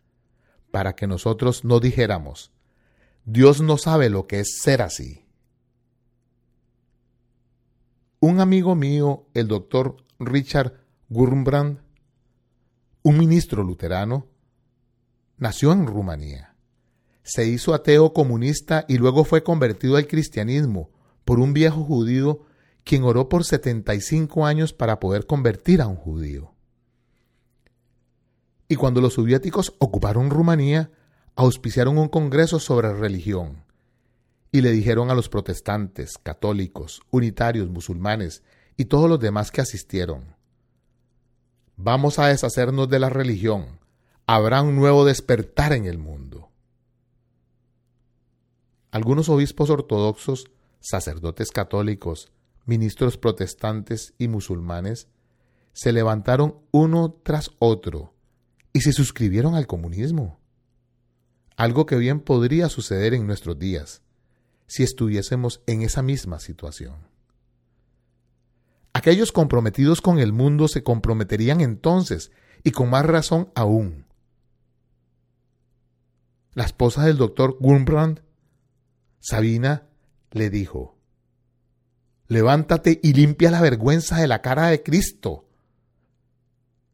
para 0.71 0.95
que 0.95 1.07
nosotros 1.07 1.65
no 1.65 1.79
dijéramos, 1.79 2.51
Dios 3.25 3.61
no 3.61 3.77
sabe 3.77 4.09
lo 4.09 4.27
que 4.27 4.39
es 4.39 4.59
ser 4.61 4.81
así. 4.81 5.25
Un 8.21 8.39
amigo 8.39 8.75
mío, 8.75 9.27
el 9.33 9.47
doctor 9.47 9.97
Richard 10.19 10.73
Gurmbrand, 11.09 11.79
un 13.03 13.17
ministro 13.17 13.63
luterano, 13.63 14.27
nació 15.37 15.71
en 15.71 15.87
Rumanía. 15.87 16.55
Se 17.23 17.47
hizo 17.47 17.73
ateo 17.73 18.13
comunista 18.13 18.85
y 18.87 18.97
luego 18.97 19.23
fue 19.23 19.43
convertido 19.43 19.95
al 19.95 20.07
cristianismo 20.07 20.89
por 21.23 21.39
un 21.39 21.53
viejo 21.53 21.83
judío 21.83 22.41
quien 22.89 23.03
oró 23.03 23.29
por 23.29 23.45
75 23.45 24.47
años 24.47 24.73
para 24.73 24.99
poder 24.99 25.27
convertir 25.27 25.79
a 25.79 25.85
un 25.85 25.95
judío. 25.95 26.55
Y 28.67 28.77
cuando 28.77 28.99
los 28.99 29.13
soviéticos 29.13 29.75
ocuparon 29.77 30.31
Rumanía, 30.31 30.89
auspiciaron 31.35 31.99
un 31.99 32.07
congreso 32.07 32.59
sobre 32.59 32.91
religión 32.91 33.63
y 34.51 34.61
le 34.61 34.71
dijeron 34.71 35.11
a 35.11 35.13
los 35.13 35.29
protestantes, 35.29 36.17
católicos, 36.17 37.03
unitarios, 37.11 37.69
musulmanes 37.69 38.41
y 38.75 38.85
todos 38.85 39.07
los 39.07 39.19
demás 39.19 39.51
que 39.51 39.61
asistieron, 39.61 40.35
vamos 41.75 42.17
a 42.17 42.25
deshacernos 42.29 42.89
de 42.89 42.97
la 42.97 43.09
religión, 43.09 43.81
habrá 44.25 44.63
un 44.63 44.75
nuevo 44.75 45.05
despertar 45.05 45.73
en 45.73 45.85
el 45.85 45.99
mundo. 45.99 46.49
Algunos 48.89 49.29
obispos 49.29 49.69
ortodoxos, 49.69 50.49
sacerdotes 50.79 51.51
católicos, 51.51 52.31
ministros 52.65 53.17
protestantes 53.17 54.13
y 54.17 54.27
musulmanes 54.27 55.07
se 55.73 55.91
levantaron 55.91 56.57
uno 56.71 57.15
tras 57.23 57.51
otro 57.59 58.13
y 58.73 58.81
se 58.81 58.93
suscribieron 58.93 59.55
al 59.55 59.67
comunismo 59.67 60.39
algo 61.59 61.85
que 61.85 61.97
bien 61.97 62.21
podría 62.21 62.69
suceder 62.69 63.13
en 63.13 63.27
nuestros 63.27 63.59
días 63.59 64.01
si 64.67 64.83
estuviésemos 64.83 65.61
en 65.67 65.81
esa 65.81 66.01
misma 66.01 66.39
situación. 66.39 66.95
Aquellos 68.93 69.33
comprometidos 69.33 69.99
con 69.99 70.19
el 70.19 70.31
mundo 70.31 70.69
se 70.69 70.83
comprometerían 70.83 71.59
entonces, 71.59 72.31
y 72.63 72.71
con 72.71 72.89
más 72.89 73.05
razón 73.05 73.51
aún. 73.55 74.05
La 76.53 76.63
esposa 76.63 77.05
del 77.05 77.17
doctor 77.17 77.57
Gurmbrand, 77.59 78.21
Sabina, 79.19 79.89
le 80.31 80.49
dijo, 80.49 80.97
Levántate 82.29 82.99
y 83.01 83.13
limpia 83.13 83.49
la 83.49 83.59
vergüenza 83.59 84.17
de 84.17 84.27
la 84.27 84.43
cara 84.43 84.67
de 84.67 84.83
Cristo. 84.83 85.47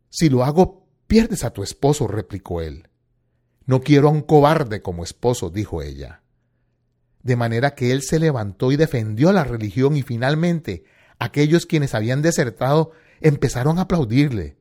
Si 0.09 0.29
lo 0.29 0.45
hago, 0.45 0.87
pierdes 1.07 1.43
a 1.43 1.51
tu 1.51 1.61
esposo, 1.61 2.07
replicó 2.07 2.61
él. 2.61 2.87
No 3.65 3.81
quiero 3.81 4.07
a 4.07 4.11
un 4.11 4.21
cobarde 4.21 4.81
como 4.81 5.03
esposo, 5.03 5.49
dijo 5.49 5.81
ella. 5.81 6.21
De 7.21 7.35
manera 7.35 7.75
que 7.75 7.91
él 7.91 8.01
se 8.01 8.17
levantó 8.17 8.71
y 8.71 8.77
defendió 8.77 9.33
la 9.33 9.43
religión 9.43 9.97
y 9.97 10.03
finalmente 10.03 10.85
aquellos 11.19 11.65
quienes 11.65 11.95
habían 11.95 12.21
desertado 12.21 12.93
empezaron 13.19 13.77
a 13.77 13.81
aplaudirle. 13.81 14.55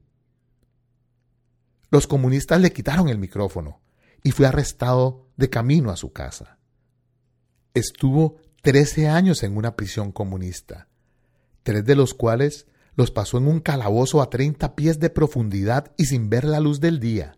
Los 1.88 2.08
comunistas 2.08 2.60
le 2.60 2.72
quitaron 2.72 3.08
el 3.08 3.18
micrófono 3.18 3.80
y 4.24 4.32
fue 4.32 4.48
arrestado 4.48 5.28
de 5.36 5.50
camino 5.50 5.92
a 5.92 5.96
su 5.96 6.12
casa. 6.12 6.58
Estuvo 7.74 8.38
trece 8.64 9.08
años 9.08 9.42
en 9.42 9.56
una 9.56 9.76
prisión 9.76 10.10
comunista, 10.10 10.88
tres 11.62 11.84
de 11.84 11.94
los 11.94 12.14
cuales 12.14 12.66
los 12.96 13.10
pasó 13.10 13.36
en 13.38 13.46
un 13.46 13.60
calabozo 13.60 14.22
a 14.22 14.30
treinta 14.30 14.74
pies 14.74 14.98
de 14.98 15.10
profundidad 15.10 15.92
y 15.98 16.06
sin 16.06 16.30
ver 16.30 16.44
la 16.44 16.60
luz 16.60 16.80
del 16.80 16.98
día 16.98 17.36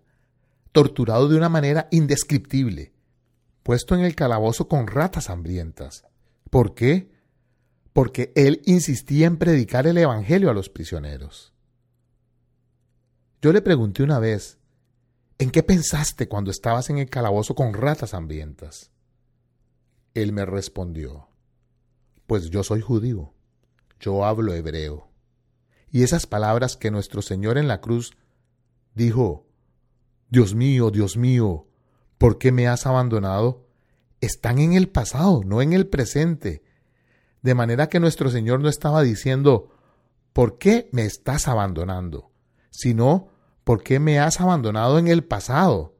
torturado 0.71 1.27
de 1.27 1.39
una 1.39 1.49
manera 1.49 1.89
indescriptible, 1.91 2.93
puesto 3.63 3.95
en 3.95 4.03
el 4.03 4.15
calabozo 4.15 4.69
con 4.69 4.87
ratas 4.87 5.31
hambrientas. 5.31 6.05
¿Por 6.51 6.75
qué? 6.75 7.11
Porque 7.95 8.31
él 8.37 8.61
insistía 8.67 9.27
en 9.27 9.39
predicar 9.39 9.87
el 9.87 9.97
Evangelio 9.97 10.51
a 10.51 10.53
los 10.53 10.69
prisioneros. 10.69 11.55
Yo 13.41 13.55
le 13.55 13.63
pregunté 13.63 14.03
una 14.03 14.19
vez, 14.19 14.59
¿en 15.39 15.51
qué 15.51 15.63
pensaste 15.63 16.29
cuando 16.29 16.51
estabas 16.51 16.91
en 16.91 16.99
el 16.99 17.09
calabozo 17.09 17.55
con 17.55 17.73
ratas 17.73 18.13
hambrientas? 18.13 18.91
Él 20.17 20.33
me 20.33 20.47
respondió, 20.47 21.29
pues 22.27 22.49
yo 22.49 22.63
soy 22.63 22.81
judío, 22.81 23.35
yo 24.01 24.25
hablo 24.25 24.55
hebreo. 24.55 25.11
Y 25.91 26.05
esas 26.05 26.27
palabras 26.27 26.79
que 26.79 26.91
nuestro 26.91 27.21
Señor 27.21 27.59
en 27.59 27.69
la 27.69 27.83
cruz 27.83 28.17
dijo, 28.95 29.47
Dios 30.31 30.55
mío, 30.55 30.91
Dios 30.91 31.19
mío, 31.19 31.67
¿por 32.17 32.39
qué 32.39 32.51
me 32.51 32.67
has 32.67 32.87
abandonado? 32.87 33.67
Están 34.23 34.59
en 34.59 34.73
el 34.73 34.89
pasado, 34.89 35.43
no 35.45 35.61
en 35.61 35.75
el 35.75 35.87
presente. 35.87 36.63
De 37.43 37.55
manera 37.55 37.91
que 37.91 38.01
nuestro 38.01 38.31
Señor 38.31 38.61
no 38.61 38.71
estaba 38.71 39.03
diciendo, 39.03 39.69
¿por 40.33 40.57
qué 40.57 40.89
me 40.93 41.05
estás 41.05 41.47
abandonando? 41.47 42.31
Sino, 42.71 43.29
¿por 43.65 43.83
qué 43.83 44.01
me 44.01 44.19
has 44.19 44.41
abandonado 44.41 44.99
en 44.99 45.09
el 45.09 45.25
pasado? 45.25 45.95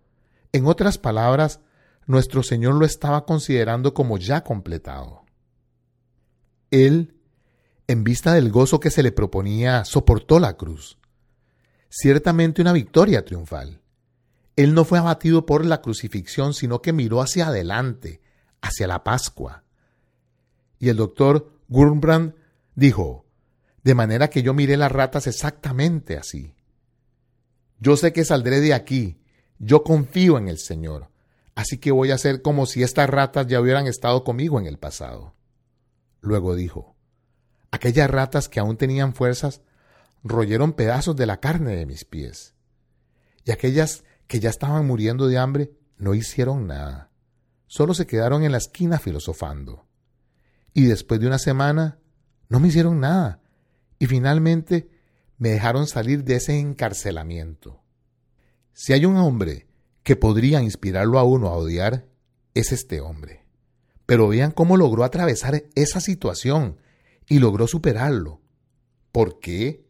En 0.53 0.65
otras 0.65 0.97
palabras, 0.97 1.61
nuestro 2.07 2.43
Señor 2.43 2.75
lo 2.75 2.87
estaba 2.87 3.25
considerando 3.25 3.93
como 3.93 4.17
ya 4.19 4.43
completado. 4.43 5.25
Él, 6.71 7.15
en 7.87 8.05
vista 8.05 8.33
del 8.33 8.51
gozo 8.51 8.81
que 8.81 8.91
se 8.91 9.03
le 9.03 9.13
proponía, 9.13 9.85
soportó 9.85 10.39
la 10.39 10.57
cruz. 10.57 10.99
Ciertamente 11.89 12.63
una 12.63 12.73
victoria 12.73 13.25
triunfal. 13.25 13.81
Él 14.57 14.75
no 14.75 14.85
fue 14.85 14.99
abatido 14.99 15.47
por 15.47 15.65
la 15.67 15.83
crucifixión, 15.83 16.55
sino 16.55 16.81
que 16.81 16.93
miró 16.93 17.21
hacia 17.21 17.49
adelante, 17.49 18.21
hacia 18.63 18.87
la 18.87 19.05
Pascua. 19.05 19.65
Y 20.79 20.89
el 20.89 20.97
doctor 20.97 21.53
Gurbrand 21.69 22.35
dijo, 22.75 23.27
de 23.83 23.95
manera 23.95 24.31
que 24.31 24.43
yo 24.43 24.55
miré 24.55 24.77
las 24.77 24.91
ratas 24.91 25.27
exactamente 25.27 26.17
así. 26.17 26.55
Yo 27.79 27.97
sé 27.97 28.13
que 28.13 28.25
saldré 28.25 28.61
de 28.61 28.75
aquí, 28.75 29.21
yo 29.59 29.83
confío 29.85 30.39
en 30.39 30.49
el 30.49 30.59
Señor, 30.59 31.11
así 31.57 31.79
que 31.79 31.91
voy 31.91 32.13
a 32.13 32.15
hacer 32.15 32.43
como 32.43 32.67
si 32.67 32.85
estas 32.85 33.11
ratas 33.11 33.49
ya 33.49 33.61
hubieran 33.61 33.89
estado 33.89 34.23
conmigo 34.23 34.61
en 34.61 34.67
el 34.67 34.79
pasado. 34.79 35.35
Luego 36.21 36.55
dijo, 36.55 36.95
aquellas 37.73 38.09
ratas 38.09 38.49
que 38.49 38.61
aún 38.61 38.77
tenían 38.77 39.15
fuerzas 39.15 39.63
royeron 40.23 40.75
pedazos 40.75 41.17
de 41.17 41.27
la 41.27 41.41
carne 41.41 41.75
de 41.75 41.87
mis 41.87 42.05
pies, 42.05 42.55
y 43.45 43.51
aquellas 43.51 44.05
que 44.27 44.39
ya 44.39 44.51
estaban 44.51 44.87
muriendo 44.87 45.29
de 45.29 45.39
hambre, 45.39 45.73
no 45.99 46.15
hicieron 46.15 46.67
nada. 46.67 47.11
Solo 47.67 47.95
se 47.95 48.07
quedaron 48.07 48.45
en 48.45 48.53
la 48.53 48.59
esquina 48.59 48.99
filosofando. 48.99 49.87
Y 50.75 50.85
después 50.85 51.21
de 51.21 51.27
una 51.27 51.39
semana, 51.39 51.99
no 52.49 52.61
me 52.61 52.69
hicieron 52.69 53.01
nada. 53.01 53.41
Y 53.99 54.07
finalmente 54.07 54.91
me 55.39 55.51
dejaron 55.51 55.87
salir 55.87 56.25
de 56.25 56.37
ese 56.37 56.59
encarcelamiento. 56.59 57.83
Si 58.73 58.93
hay 58.93 59.07
un 59.07 59.17
hombre 59.17 59.66
que 60.07 60.15
podría 60.15 60.63
inspirarlo 60.63 61.19
a 61.19 61.25
uno 61.25 61.49
a 61.49 61.57
odiar, 61.57 62.07
es 62.55 62.71
este 62.71 63.01
hombre. 63.01 63.45
Pero 64.07 64.29
vean 64.29 64.53
cómo 64.53 64.77
logró 64.77 65.03
atravesar 65.03 65.65
esa 65.75 66.01
situación 66.01 66.77
y 67.27 67.41
logró 67.41 67.67
superarlo. 67.67 68.41
¿Por 69.11 69.41
qué? 69.41 69.85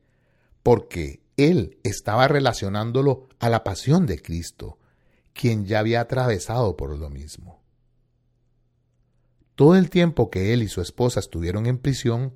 Porque 0.63 1.21
él 1.37 1.77
estaba 1.83 2.29
relacionándolo 2.29 3.29
a 3.41 3.51
la 3.51 3.63
pasión 3.63 4.07
de 4.07 4.23
Cristo, 4.23 4.79
quien 5.35 5.67
ya 5.67 5.81
había 5.81 6.01
atravesado 6.01 6.79
por 6.79 6.97
lo 6.97 7.11
mismo. 7.11 7.63
Todo 9.55 9.77
el 9.77 9.91
tiempo 9.91 10.31
que 10.31 10.55
él 10.55 10.63
y 10.63 10.69
su 10.69 10.81
esposa 10.81 11.21
estuvieron 11.21 11.67
en 11.67 11.77
prisión, 11.77 12.33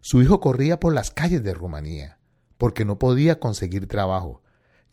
su 0.00 0.22
hijo 0.22 0.40
corría 0.40 0.80
por 0.80 0.92
las 0.92 1.12
calles 1.12 1.44
de 1.44 1.54
Rumanía, 1.54 2.18
porque 2.58 2.84
no 2.84 2.98
podía 2.98 3.38
conseguir 3.38 3.86
trabajo, 3.86 4.42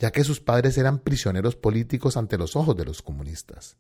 ya 0.04 0.12
que 0.12 0.26
sus 0.26 0.42
padres 0.42 0.78
eran 0.78 1.00
prisioneros 1.00 1.56
políticos 1.56 2.18
ante 2.18 2.38
los 2.38 2.58
ojos 2.58 2.76
de 2.76 2.84
los 2.84 3.02
comunistas. 3.02 3.78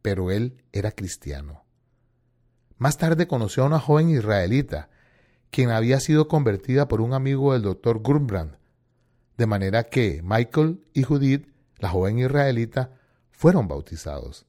Pero 0.00 0.30
él 0.30 0.62
era 0.70 0.92
cristiano. 0.92 1.64
Más 2.78 2.98
tarde 2.98 3.26
conoció 3.26 3.64
a 3.64 3.66
una 3.66 3.80
joven 3.80 4.10
israelita, 4.10 4.90
quien 5.50 5.70
había 5.70 5.98
sido 5.98 6.28
convertida 6.28 6.86
por 6.86 7.00
un 7.00 7.14
amigo 7.14 7.52
del 7.52 7.62
doctor 7.62 7.98
Gurbrand, 7.98 8.58
de 9.38 9.46
manera 9.46 9.82
que 9.88 10.20
Michael 10.22 10.84
y 10.92 11.02
Judith, 11.02 11.48
la 11.78 11.88
joven 11.88 12.20
israelita, 12.20 12.92
fueron 13.32 13.66
bautizados. 13.66 14.46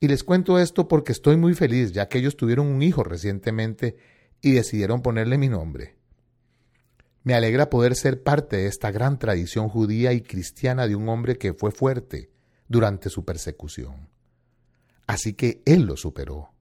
Y 0.00 0.08
les 0.08 0.24
cuento 0.24 0.58
esto 0.58 0.88
porque 0.88 1.12
estoy 1.12 1.36
muy 1.36 1.54
feliz, 1.54 1.92
ya 1.92 2.08
que 2.08 2.18
ellos 2.18 2.36
tuvieron 2.36 2.66
un 2.66 2.82
hijo 2.82 3.04
recientemente 3.04 3.96
y 4.40 4.54
decidieron 4.54 5.02
ponerle 5.02 5.38
mi 5.38 5.48
nombre. 5.48 5.99
Me 7.22 7.34
alegra 7.34 7.68
poder 7.68 7.94
ser 7.96 8.22
parte 8.22 8.56
de 8.56 8.66
esta 8.66 8.90
gran 8.90 9.18
tradición 9.18 9.68
judía 9.68 10.12
y 10.12 10.22
cristiana 10.22 10.86
de 10.86 10.96
un 10.96 11.08
hombre 11.08 11.36
que 11.36 11.52
fue 11.52 11.70
fuerte 11.70 12.30
durante 12.68 13.10
su 13.10 13.24
persecución. 13.24 14.08
Así 15.06 15.34
que 15.34 15.62
él 15.66 15.82
lo 15.82 15.96
superó. 15.96 16.54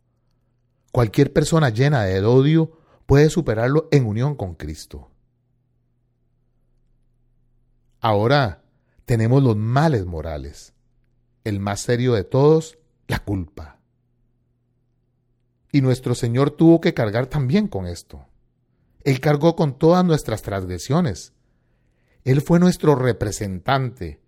Cualquier 0.92 1.32
persona 1.32 1.70
llena 1.70 2.04
de 2.04 2.20
odio 2.26 2.78
puede 3.06 3.30
superarlo 3.30 3.88
en 3.92 4.06
unión 4.06 4.36
con 4.36 4.56
Cristo. 4.56 5.12
Ahora 8.02 8.64
tenemos 9.06 9.44
los 9.44 9.56
males 9.56 10.06
morales. 10.06 10.74
El 11.44 11.60
más 11.60 11.82
serio 11.82 12.14
de 12.14 12.24
todos, 12.24 12.78
la 13.08 13.20
culpa. 13.20 13.80
Y 15.72 15.82
nuestro 15.82 16.16
Señor 16.16 16.52
tuvo 16.52 16.82
que 16.82 16.94
cargar 16.94 17.28
también 17.28 17.68
con 17.68 17.88
esto. 17.88 18.29
Él 19.04 19.20
cargó 19.20 19.56
con 19.56 19.78
todas 19.78 20.04
nuestras 20.04 20.42
transgresiones. 20.42 21.34
Él 22.24 22.42
fue 22.42 22.60
nuestro 22.60 22.96
representante. 22.96 24.20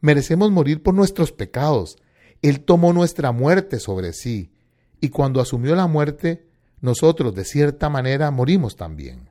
Merecemos 0.00 0.50
morir 0.50 0.82
por 0.82 0.94
nuestros 0.94 1.32
pecados. 1.32 1.96
Él 2.42 2.60
tomó 2.60 2.92
nuestra 2.92 3.32
muerte 3.32 3.80
sobre 3.80 4.12
sí. 4.12 4.52
Y 5.00 5.10
cuando 5.10 5.40
asumió 5.40 5.74
la 5.74 5.86
muerte, 5.86 6.48
nosotros 6.80 7.34
de 7.34 7.44
cierta 7.44 7.88
manera 7.88 8.30
morimos 8.30 8.76
también. 8.76 9.30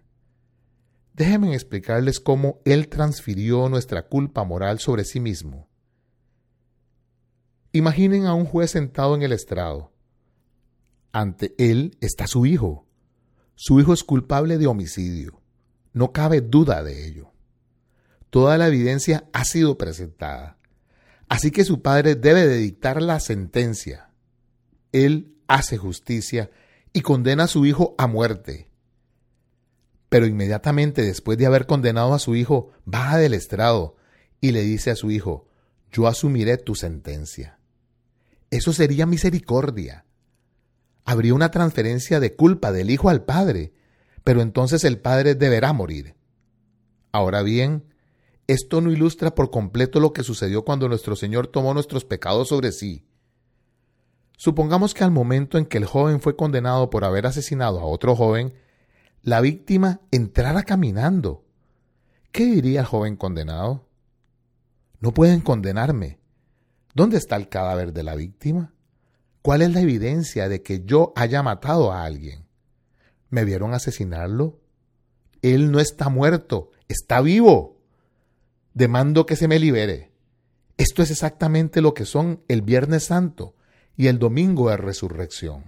Déjenme 1.14 1.54
explicarles 1.54 2.20
cómo 2.20 2.60
Él 2.66 2.90
transfirió 2.90 3.70
nuestra 3.70 4.08
culpa 4.08 4.44
moral 4.44 4.80
sobre 4.80 5.04
sí 5.04 5.20
mismo. 5.20 5.68
Imaginen 7.72 8.26
a 8.26 8.34
un 8.34 8.46
juez 8.46 8.72
sentado 8.72 9.16
en 9.16 9.24
el 9.24 9.32
estrado. 9.32 9.92
Ante 11.12 11.56
Él 11.58 11.98
está 12.02 12.28
su 12.28 12.46
hijo. 12.46 12.87
Su 13.58 13.82
hijo 13.82 13.94
es 13.94 14.06
culpable 14.06 14.58
de 14.58 14.68
homicidio. 14.68 15.42
No 15.92 16.14
cabe 16.14 16.40
duda 16.40 16.82
de 16.82 17.06
ello. 17.06 17.34
Toda 18.30 18.58
la 18.58 18.68
evidencia 18.68 19.28
ha 19.34 19.44
sido 19.44 19.78
presentada. 19.78 20.58
Así 21.28 21.52
que 21.52 21.66
su 21.66 21.82
padre 21.82 22.16
debe 22.16 22.48
de 22.48 22.56
dictar 22.56 23.02
la 23.02 23.20
sentencia. 23.20 24.12
Él 24.94 25.36
hace 25.48 25.78
justicia 25.78 26.50
y 26.94 27.02
condena 27.02 27.44
a 27.44 27.48
su 27.48 27.66
hijo 27.66 27.94
a 27.98 28.08
muerte 28.08 28.68
pero 30.10 30.26
inmediatamente 30.26 31.02
después 31.02 31.38
de 31.38 31.46
haber 31.46 31.66
condenado 31.66 32.14
a 32.14 32.20
su 32.20 32.36
hijo, 32.36 32.72
baja 32.86 33.18
del 33.18 33.34
estrado 33.34 33.98
y 34.40 34.52
le 34.52 34.62
dice 34.62 34.92
a 34.92 34.96
su 34.96 35.12
hijo, 35.12 35.48
yo 35.92 36.08
asumiré 36.08 36.58
tu 36.58 36.76
sentencia. 36.76 37.60
Eso 38.50 38.72
sería 38.72 39.06
misericordia. 39.06 40.06
Habría 41.10 41.34
una 41.34 41.52
transferencia 41.52 42.20
de 42.20 42.36
culpa 42.36 42.74
del 42.74 42.90
hijo 42.90 43.08
al 43.08 43.24
padre, 43.24 43.72
pero 44.26 44.42
entonces 44.42 44.84
el 44.84 45.00
padre 45.00 45.36
deberá 45.36 45.72
morir. 45.72 46.16
Ahora 47.14 47.44
bien, 47.44 47.86
esto 48.46 48.82
no 48.82 48.92
ilustra 48.92 49.34
por 49.34 49.50
completo 49.50 50.02
lo 50.02 50.12
que 50.12 50.24
sucedió 50.24 50.66
cuando 50.66 50.90
nuestro 50.90 51.16
Señor 51.16 51.48
tomó 51.48 51.74
nuestros 51.74 52.04
pecados 52.04 52.50
sobre 52.50 52.74
sí. 52.74 53.08
Supongamos 54.36 54.94
que 54.94 55.06
al 55.06 55.12
momento 55.12 55.58
en 55.58 55.66
que 55.66 55.78
el 55.78 55.86
joven 55.86 56.20
fue 56.20 56.36
condenado 56.36 56.90
por 56.90 57.06
haber 57.06 57.26
asesinado 57.26 57.80
a 57.80 57.86
otro 57.86 58.14
joven, 58.14 58.54
la 59.24 59.40
víctima 59.40 60.02
entrara 60.12 60.64
caminando. 60.64 61.46
¿Qué 62.34 62.44
diría 62.48 62.82
el 62.82 62.86
joven 62.86 63.16
condenado? 63.16 63.88
No 65.00 65.14
pueden 65.14 65.40
condenarme. 65.40 66.20
¿Dónde 66.94 67.16
está 67.16 67.38
el 67.38 67.48
cadáver 67.48 67.94
de 67.94 68.04
la 68.04 68.16
víctima? 68.16 68.74
¿Cuál 69.48 69.62
es 69.62 69.72
la 69.72 69.80
evidencia 69.80 70.50
de 70.50 70.62
que 70.62 70.84
yo 70.84 71.14
haya 71.16 71.42
matado 71.42 71.94
a 71.94 72.04
alguien? 72.04 72.44
¿Me 73.30 73.46
vieron 73.46 73.74
asesinarlo? 73.74 74.60
Él 75.42 75.72
no 75.72 75.80
está 75.80 76.10
muerto, 76.10 76.72
está 76.90 77.22
vivo. 77.22 77.80
Demando 78.74 79.26
que 79.26 79.38
se 79.38 79.48
me 79.48 79.58
libere. 79.58 80.12
Esto 80.76 81.02
es 81.02 81.12
exactamente 81.12 81.80
lo 81.80 81.94
que 81.94 82.04
son 82.04 82.44
el 82.50 82.62
Viernes 82.62 83.06
Santo 83.06 83.56
y 83.96 84.08
el 84.08 84.20
Domingo 84.20 84.70
de 84.70 84.76
Resurrección. 84.76 85.64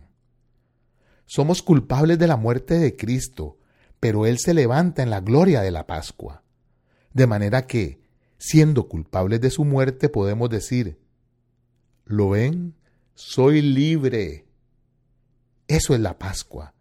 Somos 1.26 1.62
culpables 1.62 2.20
de 2.20 2.28
la 2.28 2.36
muerte 2.36 2.80
de 2.80 2.98
Cristo, 2.98 3.60
pero 4.02 4.26
Él 4.26 4.40
se 4.40 4.54
levanta 4.54 5.04
en 5.04 5.10
la 5.10 5.22
gloria 5.22 5.62
de 5.62 5.72
la 5.72 5.88
Pascua. 5.88 6.44
De 7.14 7.28
manera 7.28 7.66
que, 7.66 8.02
siendo 8.38 8.90
culpables 8.90 9.40
de 9.40 9.52
su 9.52 9.64
muerte, 9.64 10.10
podemos 10.10 10.50
decir, 10.50 11.00
¿lo 12.04 12.32
ven? 12.32 12.76
Soy 13.22 13.62
libre. 13.62 14.46
Eso 15.68 15.94
es 15.94 16.00
la 16.00 16.18
Pascua. 16.18 16.74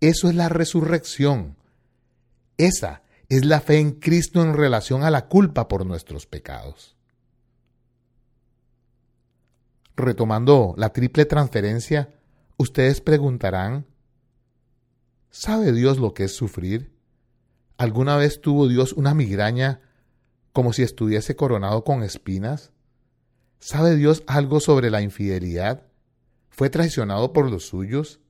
Eso 0.00 0.28
es 0.28 0.34
la 0.34 0.50
resurrección. 0.50 1.56
Esa 2.58 3.02
es 3.30 3.46
la 3.46 3.60
fe 3.60 3.78
en 3.78 3.92
Cristo 3.92 4.42
en 4.42 4.54
relación 4.54 5.02
a 5.02 5.10
la 5.10 5.28
culpa 5.28 5.66
por 5.66 5.86
nuestros 5.86 6.26
pecados. 6.26 6.94
Retomando 9.96 10.74
la 10.76 10.92
triple 10.92 11.24
transferencia, 11.24 12.10
Ustedes 12.60 13.00
preguntarán, 13.00 13.86
¿sabe 15.30 15.72
Dios 15.72 15.98
lo 15.98 16.12
que 16.12 16.24
es 16.24 16.34
sufrir? 16.34 16.92
¿Alguna 17.76 18.16
vez 18.16 18.40
tuvo 18.40 18.66
Dios 18.66 18.92
una 18.92 19.14
migraña 19.14 19.80
como 20.52 20.72
si 20.72 20.82
estuviese 20.82 21.36
coronado 21.36 21.84
con 21.84 22.02
espinas? 22.02 22.72
¿Sabe 23.60 23.96
Dios 23.96 24.22
algo 24.26 24.60
sobre 24.60 24.90
la 24.90 25.02
infidelidad? 25.02 25.82
¿Fue 26.48 26.70
traicionado 26.70 27.32
por 27.32 27.50
los 27.50 27.66
suyos? 27.66 28.20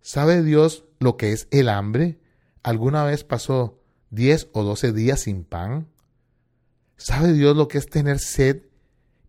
¿Sabe 0.00 0.42
Dios 0.42 0.84
lo 0.98 1.16
que 1.16 1.32
es 1.32 1.48
el 1.50 1.68
hambre? 1.68 2.20
¿Alguna 2.62 3.04
vez 3.04 3.24
pasó 3.24 3.82
diez 4.10 4.48
o 4.52 4.62
doce 4.62 4.92
días 4.92 5.20
sin 5.20 5.44
pan? 5.44 5.88
¿Sabe 6.96 7.32
Dios 7.32 7.56
lo 7.56 7.68
que 7.68 7.78
es 7.78 7.86
tener 7.86 8.18
sed 8.18 8.62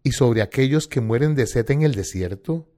y 0.04 0.14
sobre 0.14 0.42
aquellos 0.42 0.88
que 0.88 1.02
mueren 1.02 1.36
de 1.36 1.48
sed 1.48 1.70
en 1.72 1.82
el 1.82 1.96
desierto? 1.96 2.70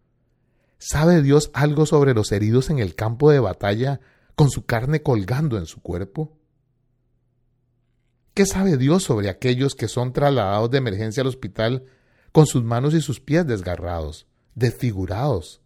¿Sabe 0.79 1.21
Dios 1.21 1.51
algo 1.53 1.85
sobre 1.85 2.13
los 2.13 2.31
heridos 2.31 2.69
en 2.69 2.79
el 2.79 2.95
campo 2.95 3.29
de 3.29 3.39
batalla 3.39 3.99
con 4.35 4.49
su 4.49 4.65
carne 4.65 5.03
colgando 5.03 5.57
en 5.57 5.65
su 5.65 5.81
cuerpo? 5.81 6.37
¿Qué 8.33 8.45
sabe 8.45 8.77
Dios 8.77 9.03
sobre 9.03 9.29
aquellos 9.29 9.75
que 9.75 9.87
son 9.87 10.13
trasladados 10.13 10.71
de 10.71 10.77
emergencia 10.77 11.21
al 11.21 11.27
hospital 11.27 11.83
con 12.31 12.45
sus 12.45 12.63
manos 12.63 12.93
y 12.93 13.01
sus 13.01 13.19
pies 13.19 13.45
desgarrados, 13.45 14.27
desfigurados? 14.55 15.61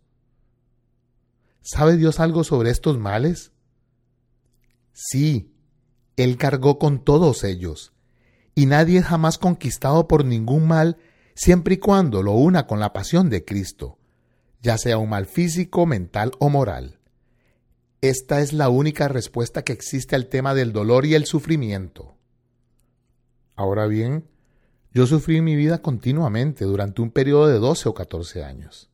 ¿Sabe 1.61 1.97
Dios 1.97 2.19
algo 2.19 2.43
sobre 2.43 2.69
estos 2.69 2.97
males? 2.97 3.51
Sí, 4.91 5.53
Él 6.17 6.37
cargó 6.37 6.79
con 6.79 7.03
todos 7.03 7.43
ellos, 7.43 7.93
y 8.55 8.65
nadie 8.65 8.99
es 8.99 9.05
jamás 9.05 9.37
conquistado 9.37 10.07
por 10.07 10.25
ningún 10.25 10.67
mal 10.67 10.97
siempre 11.35 11.75
y 11.75 11.77
cuando 11.77 12.21
lo 12.21 12.33
una 12.33 12.67
con 12.67 12.79
la 12.79 12.93
pasión 12.93 13.29
de 13.29 13.43
Cristo 13.43 13.97
ya 14.63 14.77
sea 14.77 14.97
un 14.97 15.09
mal 15.09 15.27
físico, 15.27 15.85
mental 15.85 16.31
o 16.39 16.49
moral. 16.49 16.97
Esta 18.01 18.39
es 18.39 18.53
la 18.53 18.69
única 18.69 19.09
respuesta 19.09 19.63
que 19.63 19.73
existe 19.73 20.15
al 20.15 20.27
tema 20.27 20.55
del 20.55 20.71
dolor 20.71 21.05
y 21.05 21.15
el 21.15 21.25
sufrimiento. 21.25 22.17
Ahora 23.55 23.87
bien, 23.87 24.25
yo 24.93 25.07
sufrí 25.07 25.41
mi 25.41 25.55
vida 25.55 25.81
continuamente 25.81 26.65
durante 26.65 27.01
un 27.01 27.09
periodo 27.09 27.47
de 27.47 27.57
12 27.57 27.89
o 27.89 27.93
14 27.95 28.43
años. 28.43 28.91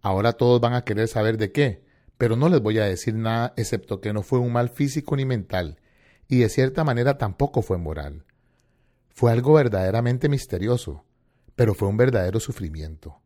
Ahora 0.00 0.32
todos 0.32 0.62
van 0.62 0.72
a 0.72 0.84
querer 0.84 1.08
saber 1.08 1.36
de 1.36 1.52
qué, 1.52 1.84
pero 2.16 2.36
no 2.36 2.48
les 2.48 2.62
voy 2.62 2.78
a 2.78 2.84
decir 2.84 3.14
nada 3.14 3.52
excepto 3.58 4.00
que 4.00 4.14
no 4.14 4.22
fue 4.22 4.38
un 4.38 4.52
mal 4.52 4.70
físico 4.70 5.14
ni 5.14 5.26
mental, 5.26 5.78
y 6.26 6.38
de 6.38 6.48
cierta 6.48 6.84
manera 6.84 7.18
tampoco 7.18 7.60
fue 7.60 7.76
moral. 7.76 8.24
Fue 9.10 9.30
algo 9.30 9.52
verdaderamente 9.52 10.30
misterioso, 10.30 11.04
pero 11.54 11.74
fue 11.74 11.88
un 11.88 11.98
verdadero 11.98 12.40
sufrimiento. 12.40 13.20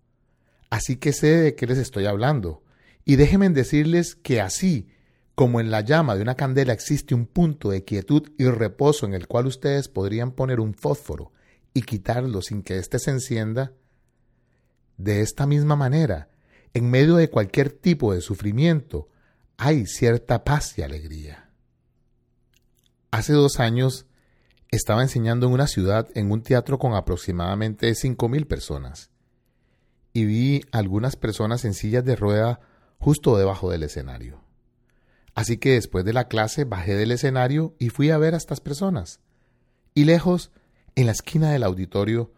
Así 0.71 0.97
que 0.97 1.13
sé 1.13 1.29
de 1.29 1.55
qué 1.55 1.67
les 1.67 1.79
estoy 1.79 2.07
hablando. 2.07 2.65
Y 3.05 3.17
déjenme 3.17 3.49
decirles 3.51 4.17
que 4.17 4.41
así 4.41 4.89
como 5.37 5.61
en 5.61 5.71
la 5.71 5.83
llama 5.83 6.17
de 6.17 6.23
una 6.23 6.35
candela 6.35 6.73
existe 6.73 7.15
un 7.15 7.27
punto 7.27 7.71
de 7.71 7.85
quietud 7.85 8.33
y 8.37 8.47
reposo 8.47 9.07
en 9.07 9.15
el 9.15 9.29
cual 9.29 9.47
ustedes 9.47 9.89
podrían 9.89 10.33
poner 10.33 10.59
un 10.59 10.75
fósforo 10.75 11.33
y 11.79 11.83
quitarlo 11.83 12.43
sin 12.43 12.65
que 12.65 12.77
éste 12.79 12.99
se 12.99 13.13
encienda, 13.13 13.73
de 14.97 15.21
esta 15.21 15.47
misma 15.47 15.77
manera, 15.77 16.29
en 16.75 16.91
medio 16.91 17.15
de 17.15 17.31
cualquier 17.31 17.71
tipo 17.71 18.13
de 18.13 18.21
sufrimiento, 18.21 19.09
hay 19.57 19.87
cierta 19.87 20.43
paz 20.43 20.77
y 20.77 20.83
alegría. 20.83 21.53
Hace 23.13 23.33
dos 23.33 23.61
años 23.61 24.07
estaba 24.73 25.03
enseñando 25.03 25.47
en 25.47 25.53
una 25.53 25.69
ciudad 25.69 26.09
en 26.17 26.33
un 26.33 26.43
teatro 26.43 26.81
con 26.81 26.95
aproximadamente 26.95 27.95
cinco 27.95 28.29
mil 28.29 28.49
personas 28.49 29.11
y 30.13 30.25
vi 30.25 30.63
algunas 30.73 31.15
personas 31.15 31.65
en 31.65 31.75
sillas 31.75 32.05
de 32.05 32.17
rueda 32.17 32.59
justo 32.99 33.39
debajo 33.39 33.71
del 33.71 33.85
escenario. 33.85 34.43
Así 35.33 35.59
que 35.59 35.75
después 35.75 36.05
de 36.05 36.13
la 36.13 36.27
clase 36.27 36.65
bajé 36.65 36.97
del 36.97 37.13
escenario 37.13 37.77
y 37.79 37.91
fui 37.91 38.11
a 38.11 38.19
ver 38.19 38.35
a 38.35 38.39
estas 38.39 38.61
personas. 38.61 39.21
Y 39.95 40.05
lejos, 40.07 40.51
en 41.01 41.07
la 41.07 41.13
esquina 41.13 41.53
del 41.53 41.63
auditorio, 41.63 42.33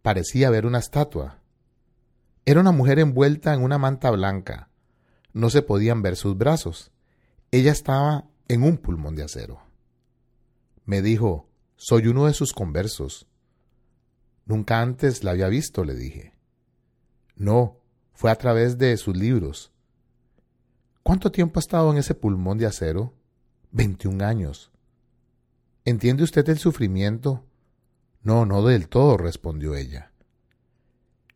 parecía 0.00 0.48
ver 0.48 0.64
una 0.64 0.78
estatua. 0.78 1.40
Era 2.44 2.60
una 2.60 2.70
mujer 2.70 3.00
envuelta 3.00 3.52
en 3.52 3.64
una 3.64 3.78
manta 3.78 4.12
blanca. 4.12 4.68
No 5.32 5.50
se 5.50 5.62
podían 5.62 6.02
ver 6.02 6.14
sus 6.14 6.38
brazos. 6.38 6.92
Ella 7.50 7.72
estaba 7.72 8.28
en 8.46 8.62
un 8.62 8.76
pulmón 8.76 9.16
de 9.16 9.24
acero. 9.24 9.60
Me 10.84 11.02
dijo, 11.02 11.48
soy 11.74 12.06
uno 12.06 12.26
de 12.26 12.32
sus 12.32 12.52
conversos. 12.52 13.26
Nunca 14.44 14.80
antes 14.80 15.24
la 15.24 15.32
había 15.32 15.48
visto, 15.48 15.84
le 15.84 15.96
dije. 15.96 16.32
No, 17.34 17.80
fue 18.12 18.30
a 18.30 18.36
través 18.36 18.78
de 18.78 18.96
sus 18.98 19.16
libros. 19.16 19.72
¿Cuánto 21.02 21.32
tiempo 21.32 21.58
ha 21.58 21.60
estado 21.60 21.90
en 21.90 21.98
ese 21.98 22.14
pulmón 22.14 22.56
de 22.56 22.66
acero? 22.66 23.14
Veintiún 23.72 24.22
años. 24.22 24.70
¿Entiende 25.84 26.22
usted 26.22 26.48
el 26.48 26.58
sufrimiento? 26.58 27.42
No, 28.26 28.44
no 28.44 28.64
del 28.64 28.88
todo, 28.88 29.16
respondió 29.16 29.76
ella. 29.76 30.10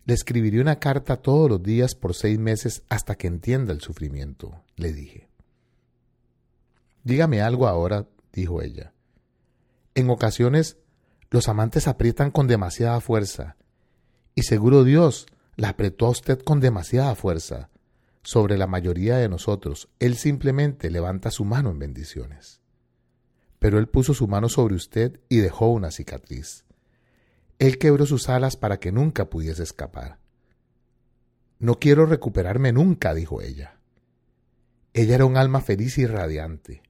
Le 0.06 0.14
escribiré 0.14 0.60
una 0.60 0.80
carta 0.80 1.18
todos 1.22 1.48
los 1.48 1.62
días 1.62 1.94
por 1.94 2.14
seis 2.14 2.36
meses 2.36 2.82
hasta 2.88 3.14
que 3.14 3.28
entienda 3.28 3.72
el 3.72 3.80
sufrimiento, 3.80 4.64
le 4.74 4.92
dije. 4.92 5.28
Dígame 7.04 7.42
algo 7.42 7.68
ahora, 7.68 8.08
dijo 8.32 8.60
ella. 8.60 8.92
En 9.94 10.10
ocasiones 10.10 10.78
los 11.30 11.46
amantes 11.46 11.86
aprietan 11.86 12.32
con 12.32 12.48
demasiada 12.48 13.00
fuerza, 13.00 13.56
y 14.34 14.42
seguro 14.42 14.82
Dios 14.82 15.26
la 15.54 15.68
apretó 15.68 16.06
a 16.06 16.10
usted 16.10 16.40
con 16.40 16.58
demasiada 16.58 17.14
fuerza, 17.14 17.70
sobre 18.24 18.58
la 18.58 18.66
mayoría 18.66 19.16
de 19.16 19.28
nosotros, 19.28 19.88
Él 20.00 20.16
simplemente 20.16 20.90
levanta 20.90 21.30
su 21.30 21.44
mano 21.44 21.70
en 21.70 21.78
bendiciones. 21.78 22.60
Pero 23.60 23.78
Él 23.78 23.86
puso 23.86 24.12
su 24.12 24.26
mano 24.26 24.48
sobre 24.48 24.74
usted 24.74 25.20
y 25.28 25.36
dejó 25.36 25.68
una 25.68 25.92
cicatriz. 25.92 26.64
Él 27.60 27.76
quebró 27.76 28.06
sus 28.06 28.30
alas 28.30 28.56
para 28.56 28.80
que 28.80 28.90
nunca 28.90 29.28
pudiese 29.28 29.62
escapar. 29.62 30.18
No 31.58 31.78
quiero 31.78 32.06
recuperarme 32.06 32.72
nunca, 32.72 33.12
dijo 33.12 33.42
ella. 33.42 33.78
Ella 34.94 35.16
era 35.16 35.26
un 35.26 35.36
alma 35.36 35.60
feliz 35.60 35.98
y 35.98 36.06
radiante. 36.06 36.82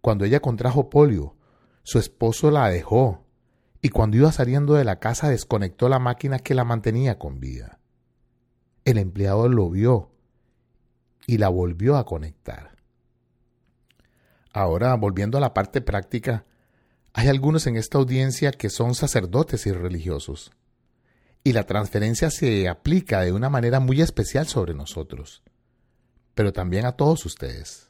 Cuando 0.00 0.24
ella 0.24 0.40
contrajo 0.40 0.90
polio, 0.90 1.36
su 1.84 2.00
esposo 2.00 2.50
la 2.50 2.68
dejó 2.68 3.24
y 3.80 3.90
cuando 3.90 4.16
iba 4.16 4.32
saliendo 4.32 4.74
de 4.74 4.82
la 4.82 4.98
casa 4.98 5.28
desconectó 5.30 5.88
la 5.88 6.00
máquina 6.00 6.40
que 6.40 6.54
la 6.54 6.64
mantenía 6.64 7.16
con 7.20 7.38
vida. 7.38 7.78
El 8.84 8.98
empleado 8.98 9.48
lo 9.48 9.70
vio 9.70 10.10
y 11.28 11.38
la 11.38 11.48
volvió 11.48 11.96
a 11.96 12.04
conectar. 12.04 12.76
Ahora, 14.52 14.96
volviendo 14.96 15.38
a 15.38 15.40
la 15.40 15.54
parte 15.54 15.80
práctica, 15.80 16.44
hay 17.16 17.28
algunos 17.28 17.68
en 17.68 17.76
esta 17.76 17.96
audiencia 17.98 18.50
que 18.50 18.68
son 18.68 18.96
sacerdotes 18.96 19.66
y 19.66 19.72
religiosos, 19.72 20.50
y 21.44 21.52
la 21.52 21.64
transferencia 21.64 22.28
se 22.28 22.68
aplica 22.68 23.20
de 23.20 23.30
una 23.30 23.48
manera 23.48 23.78
muy 23.78 24.02
especial 24.02 24.48
sobre 24.48 24.74
nosotros, 24.74 25.44
pero 26.34 26.52
también 26.52 26.86
a 26.86 26.92
todos 26.92 27.24
ustedes. 27.24 27.88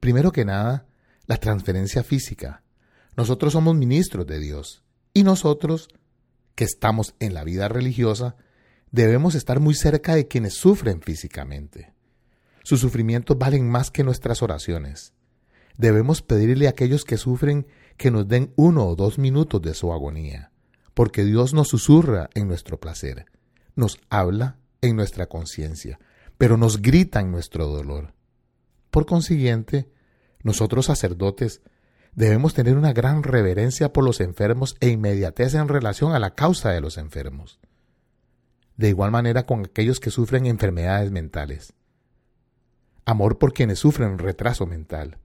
Primero 0.00 0.32
que 0.32 0.44
nada, 0.44 0.88
la 1.26 1.36
transferencia 1.36 2.02
física. 2.02 2.64
Nosotros 3.16 3.52
somos 3.52 3.76
ministros 3.76 4.26
de 4.26 4.40
Dios, 4.40 4.82
y 5.14 5.22
nosotros, 5.22 5.88
que 6.56 6.64
estamos 6.64 7.14
en 7.20 7.34
la 7.34 7.44
vida 7.44 7.68
religiosa, 7.68 8.34
debemos 8.90 9.36
estar 9.36 9.60
muy 9.60 9.74
cerca 9.74 10.16
de 10.16 10.26
quienes 10.26 10.54
sufren 10.54 11.02
físicamente. 11.02 11.92
Sus 12.64 12.80
sufrimientos 12.80 13.38
valen 13.38 13.70
más 13.70 13.92
que 13.92 14.02
nuestras 14.02 14.42
oraciones. 14.42 15.12
Debemos 15.76 16.20
pedirle 16.20 16.66
a 16.66 16.70
aquellos 16.70 17.04
que 17.04 17.16
sufren 17.16 17.66
que 18.00 18.10
nos 18.10 18.26
den 18.26 18.54
uno 18.56 18.86
o 18.86 18.96
dos 18.96 19.18
minutos 19.18 19.60
de 19.60 19.74
su 19.74 19.92
agonía, 19.92 20.52
porque 20.94 21.22
Dios 21.22 21.52
nos 21.52 21.68
susurra 21.68 22.30
en 22.32 22.48
nuestro 22.48 22.80
placer, 22.80 23.26
nos 23.76 24.00
habla 24.08 24.56
en 24.80 24.96
nuestra 24.96 25.26
conciencia, 25.26 25.98
pero 26.38 26.56
nos 26.56 26.80
grita 26.80 27.20
en 27.20 27.30
nuestro 27.30 27.66
dolor. 27.66 28.14
Por 28.90 29.04
consiguiente, 29.04 29.90
nosotros 30.42 30.86
sacerdotes 30.86 31.60
debemos 32.14 32.54
tener 32.54 32.78
una 32.78 32.94
gran 32.94 33.22
reverencia 33.22 33.92
por 33.92 34.02
los 34.02 34.20
enfermos 34.20 34.76
e 34.80 34.88
inmediatez 34.88 35.52
en 35.52 35.68
relación 35.68 36.14
a 36.14 36.18
la 36.18 36.34
causa 36.34 36.70
de 36.70 36.80
los 36.80 36.96
enfermos 36.96 37.60
de 38.80 38.88
igual 38.88 39.10
manera 39.10 39.44
con 39.44 39.66
aquellos 39.66 40.00
que 40.00 40.10
sufren 40.10 40.46
enfermedades 40.46 41.10
mentales. 41.10 41.74
Amor 43.04 43.36
por 43.36 43.52
quienes 43.52 43.78
sufren 43.78 44.16
retraso 44.16 44.64
mental. 44.64 45.18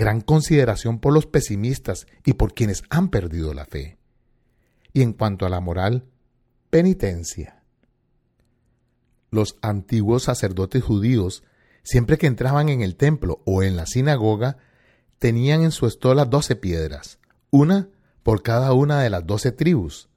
Gran 0.00 0.22
consideración 0.22 0.98
por 0.98 1.12
los 1.12 1.26
pesimistas 1.26 2.06
y 2.24 2.32
por 2.32 2.54
quienes 2.54 2.84
han 2.88 3.10
perdido 3.10 3.52
la 3.52 3.66
fe. 3.66 3.98
Y 4.94 5.02
en 5.02 5.12
cuanto 5.12 5.44
a 5.44 5.50
la 5.50 5.60
moral, 5.60 6.06
penitencia. 6.70 7.62
Los 9.30 9.58
antiguos 9.60 10.22
sacerdotes 10.22 10.82
judíos, 10.82 11.42
siempre 11.82 12.16
que 12.16 12.28
entraban 12.28 12.70
en 12.70 12.80
el 12.80 12.96
templo 12.96 13.42
o 13.44 13.62
en 13.62 13.76
la 13.76 13.84
sinagoga, 13.84 14.56
tenían 15.18 15.60
en 15.64 15.70
su 15.70 15.86
estola 15.86 16.24
doce 16.24 16.56
piedras, 16.56 17.18
una 17.50 17.90
por 18.22 18.42
cada 18.42 18.72
una 18.72 19.02
de 19.02 19.10
las 19.10 19.26
doce 19.26 19.52
tribus, 19.52 20.08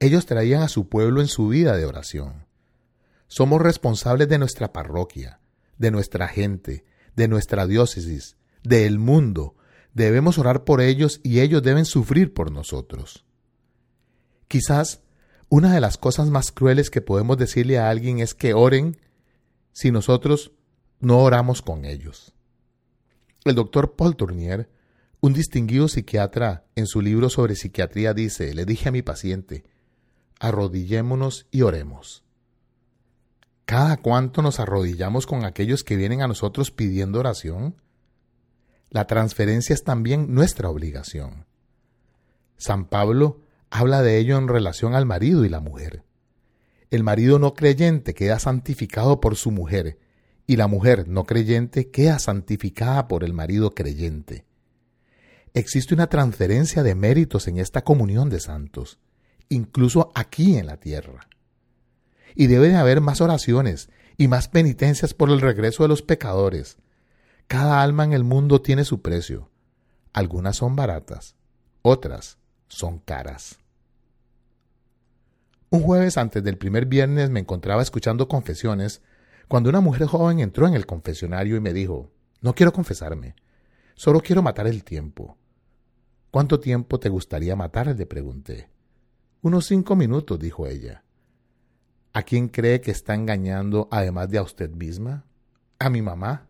ellos 0.00 0.26
traían 0.26 0.60
a 0.60 0.68
su 0.68 0.90
pueblo 0.90 1.22
en 1.22 1.28
su 1.28 1.48
vida 1.48 1.78
de 1.78 1.86
oración. 1.86 2.44
Somos 3.28 3.62
responsables 3.62 4.28
de 4.28 4.36
nuestra 4.36 4.74
parroquia, 4.74 5.40
de 5.78 5.90
nuestra 5.90 6.28
gente, 6.28 6.84
de 7.16 7.26
nuestra 7.26 7.66
diócesis, 7.66 8.36
del 8.64 8.98
mundo. 8.98 9.54
Debemos 9.92 10.38
orar 10.38 10.64
por 10.64 10.80
ellos 10.80 11.20
y 11.22 11.40
ellos 11.40 11.62
deben 11.62 11.84
sufrir 11.84 12.34
por 12.34 12.50
nosotros. 12.50 13.24
Quizás 14.48 15.02
una 15.48 15.72
de 15.72 15.80
las 15.80 15.98
cosas 15.98 16.30
más 16.30 16.50
crueles 16.50 16.90
que 16.90 17.00
podemos 17.00 17.38
decirle 17.38 17.78
a 17.78 17.88
alguien 17.88 18.18
es 18.18 18.34
que 18.34 18.54
oren 18.54 18.96
si 19.72 19.92
nosotros 19.92 20.52
no 20.98 21.18
oramos 21.18 21.62
con 21.62 21.84
ellos. 21.84 22.34
El 23.44 23.54
doctor 23.54 23.94
Paul 23.94 24.16
Tournier, 24.16 24.70
un 25.20 25.32
distinguido 25.32 25.86
psiquiatra, 25.86 26.64
en 26.74 26.86
su 26.86 27.00
libro 27.00 27.28
sobre 27.28 27.56
psiquiatría 27.56 28.14
dice, 28.14 28.54
le 28.54 28.64
dije 28.64 28.88
a 28.88 28.92
mi 28.92 29.02
paciente, 29.02 29.64
arrodillémonos 30.40 31.46
y 31.50 31.62
oremos. 31.62 32.24
¿Cada 33.64 33.96
cuánto 33.96 34.42
nos 34.42 34.60
arrodillamos 34.60 35.26
con 35.26 35.44
aquellos 35.44 35.84
que 35.84 35.96
vienen 35.96 36.22
a 36.22 36.28
nosotros 36.28 36.70
pidiendo 36.70 37.20
oración? 37.20 37.76
La 38.94 39.08
transferencia 39.08 39.74
es 39.74 39.82
también 39.82 40.32
nuestra 40.32 40.70
obligación. 40.70 41.46
San 42.56 42.84
Pablo 42.84 43.40
habla 43.68 44.02
de 44.02 44.18
ello 44.18 44.38
en 44.38 44.46
relación 44.46 44.94
al 44.94 45.04
marido 45.04 45.44
y 45.44 45.48
la 45.48 45.58
mujer. 45.58 46.04
El 46.90 47.02
marido 47.02 47.40
no 47.40 47.54
creyente 47.54 48.14
queda 48.14 48.38
santificado 48.38 49.20
por 49.20 49.34
su 49.34 49.50
mujer, 49.50 49.98
y 50.46 50.54
la 50.54 50.68
mujer 50.68 51.08
no 51.08 51.24
creyente 51.24 51.90
queda 51.90 52.20
santificada 52.20 53.08
por 53.08 53.24
el 53.24 53.32
marido 53.32 53.74
creyente. 53.74 54.44
Existe 55.54 55.92
una 55.92 56.06
transferencia 56.06 56.84
de 56.84 56.94
méritos 56.94 57.48
en 57.48 57.58
esta 57.58 57.82
comunión 57.82 58.30
de 58.30 58.38
santos 58.38 59.00
incluso 59.48 60.12
aquí 60.14 60.56
en 60.56 60.66
la 60.66 60.78
tierra. 60.78 61.28
Y 62.34 62.46
debe 62.46 62.68
de 62.68 62.76
haber 62.76 63.00
más 63.00 63.20
oraciones 63.20 63.90
y 64.16 64.28
más 64.28 64.48
penitencias 64.48 65.14
por 65.14 65.30
el 65.30 65.40
regreso 65.40 65.82
de 65.82 65.88
los 65.88 66.02
pecadores. 66.02 66.78
Cada 67.46 67.82
alma 67.82 68.04
en 68.04 68.12
el 68.12 68.24
mundo 68.24 68.62
tiene 68.62 68.84
su 68.84 69.02
precio. 69.02 69.50
Algunas 70.12 70.56
son 70.56 70.76
baratas, 70.76 71.36
otras 71.82 72.38
son 72.68 72.98
caras. 72.98 73.58
Un 75.70 75.82
jueves 75.82 76.16
antes 76.16 76.42
del 76.42 76.56
primer 76.56 76.86
viernes 76.86 77.30
me 77.30 77.40
encontraba 77.40 77.82
escuchando 77.82 78.28
confesiones 78.28 79.02
cuando 79.48 79.68
una 79.68 79.80
mujer 79.80 80.06
joven 80.06 80.40
entró 80.40 80.66
en 80.66 80.74
el 80.74 80.86
confesionario 80.86 81.56
y 81.56 81.60
me 81.60 81.72
dijo, 81.72 82.10
no 82.40 82.54
quiero 82.54 82.72
confesarme, 82.72 83.34
solo 83.94 84.20
quiero 84.20 84.42
matar 84.42 84.66
el 84.66 84.84
tiempo. 84.84 85.36
¿Cuánto 86.30 86.60
tiempo 86.60 86.98
te 86.98 87.08
gustaría 87.08 87.54
matar? 87.56 87.94
le 87.96 88.06
pregunté. 88.06 88.70
Unos 89.42 89.66
cinco 89.66 89.94
minutos, 89.94 90.38
dijo 90.38 90.66
ella. 90.66 91.04
¿A 92.12 92.22
quién 92.22 92.48
cree 92.48 92.80
que 92.80 92.90
está 92.90 93.14
engañando 93.14 93.88
además 93.90 94.30
de 94.30 94.38
a 94.38 94.42
usted 94.42 94.70
misma? 94.70 95.26
A 95.78 95.90
mi 95.90 96.00
mamá 96.00 96.48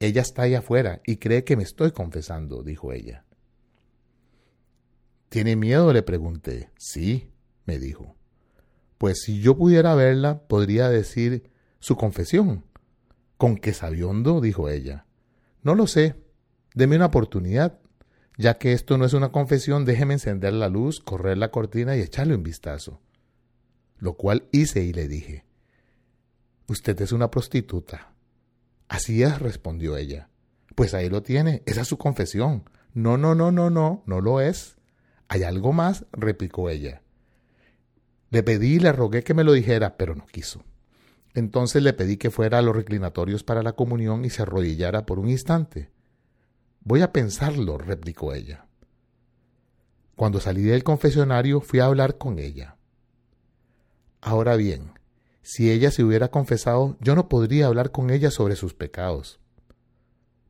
Ella 0.00 0.22
está 0.22 0.42
ahí 0.42 0.54
afuera 0.54 1.00
y 1.06 1.16
cree 1.16 1.44
que 1.44 1.56
me 1.56 1.62
estoy 1.62 1.92
confesando, 1.92 2.62
dijo 2.62 2.92
ella. 2.92 3.24
¿Tiene 5.28 5.56
miedo? 5.56 5.92
le 5.92 6.02
pregunté. 6.02 6.70
Sí, 6.78 7.32
me 7.64 7.78
dijo. 7.78 8.16
Pues 8.98 9.22
si 9.22 9.40
yo 9.40 9.56
pudiera 9.56 9.94
verla, 9.94 10.46
podría 10.46 10.88
decir 10.88 11.50
su 11.80 11.96
confesión. 11.96 12.64
¿Con 13.36 13.56
qué 13.56 13.72
sabiondo? 13.72 14.40
dijo 14.40 14.68
ella. 14.68 15.06
No 15.62 15.74
lo 15.74 15.86
sé. 15.86 16.14
Deme 16.74 16.96
una 16.96 17.06
oportunidad. 17.06 17.80
Ya 18.36 18.58
que 18.58 18.72
esto 18.72 18.98
no 18.98 19.04
es 19.04 19.12
una 19.12 19.30
confesión, 19.30 19.84
déjeme 19.84 20.14
encender 20.14 20.52
la 20.52 20.68
luz, 20.68 21.00
correr 21.00 21.38
la 21.38 21.50
cortina 21.50 21.96
y 21.96 22.00
echarle 22.00 22.34
un 22.34 22.42
vistazo. 22.42 23.00
Lo 23.98 24.14
cual 24.14 24.48
hice 24.50 24.82
y 24.82 24.92
le 24.92 25.08
dije, 25.08 25.44
Usted 26.66 26.98
es 27.02 27.12
una 27.12 27.30
prostituta. 27.30 28.13
Así 28.88 29.22
es, 29.22 29.38
respondió 29.38 29.96
ella. 29.96 30.28
Pues 30.74 30.94
ahí 30.94 31.08
lo 31.08 31.22
tiene, 31.22 31.62
esa 31.66 31.82
es 31.82 31.88
su 31.88 31.98
confesión. 31.98 32.68
No, 32.92 33.16
no, 33.16 33.34
no, 33.34 33.50
no, 33.50 33.70
no, 33.70 34.02
no 34.06 34.20
lo 34.20 34.40
es. 34.40 34.76
¿Hay 35.28 35.42
algo 35.42 35.72
más? 35.72 36.06
replicó 36.12 36.70
ella. 36.70 37.02
Le 38.30 38.42
pedí 38.42 38.74
y 38.74 38.78
le 38.78 38.92
rogué 38.92 39.22
que 39.22 39.34
me 39.34 39.44
lo 39.44 39.52
dijera, 39.52 39.96
pero 39.96 40.14
no 40.14 40.26
quiso. 40.26 40.64
Entonces 41.34 41.82
le 41.82 41.92
pedí 41.92 42.16
que 42.16 42.30
fuera 42.30 42.58
a 42.58 42.62
los 42.62 42.74
reclinatorios 42.74 43.42
para 43.42 43.62
la 43.62 43.72
comunión 43.72 44.24
y 44.24 44.30
se 44.30 44.42
arrodillara 44.42 45.06
por 45.06 45.18
un 45.18 45.28
instante. 45.28 45.90
Voy 46.80 47.02
a 47.02 47.12
pensarlo, 47.12 47.78
replicó 47.78 48.34
ella. 48.34 48.66
Cuando 50.16 50.40
salí 50.40 50.62
del 50.62 50.84
confesionario 50.84 51.60
fui 51.60 51.80
a 51.80 51.86
hablar 51.86 52.18
con 52.18 52.38
ella. 52.38 52.76
Ahora 54.20 54.54
bien, 54.56 54.92
si 55.44 55.70
ella 55.70 55.90
se 55.90 56.02
hubiera 56.02 56.28
confesado, 56.28 56.96
yo 57.00 57.14
no 57.14 57.28
podría 57.28 57.66
hablar 57.66 57.90
con 57.90 58.08
ella 58.08 58.30
sobre 58.30 58.56
sus 58.56 58.72
pecados. 58.72 59.38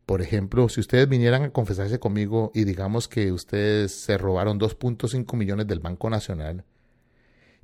Por 0.07 0.23
ejemplo, 0.23 0.69
si 0.69 0.79
ustedes 0.79 1.09
vinieran 1.09 1.43
a 1.43 1.51
confesarse 1.51 1.99
conmigo 1.99 2.53
y 2.55 2.63
digamos 2.63 3.09
que 3.09 3.33
ustedes 3.33 3.91
se 3.91 4.17
robaron 4.17 4.61
2.5 4.61 5.37
millones 5.37 5.67
del 5.67 5.81
Banco 5.81 6.09
Nacional, 6.11 6.65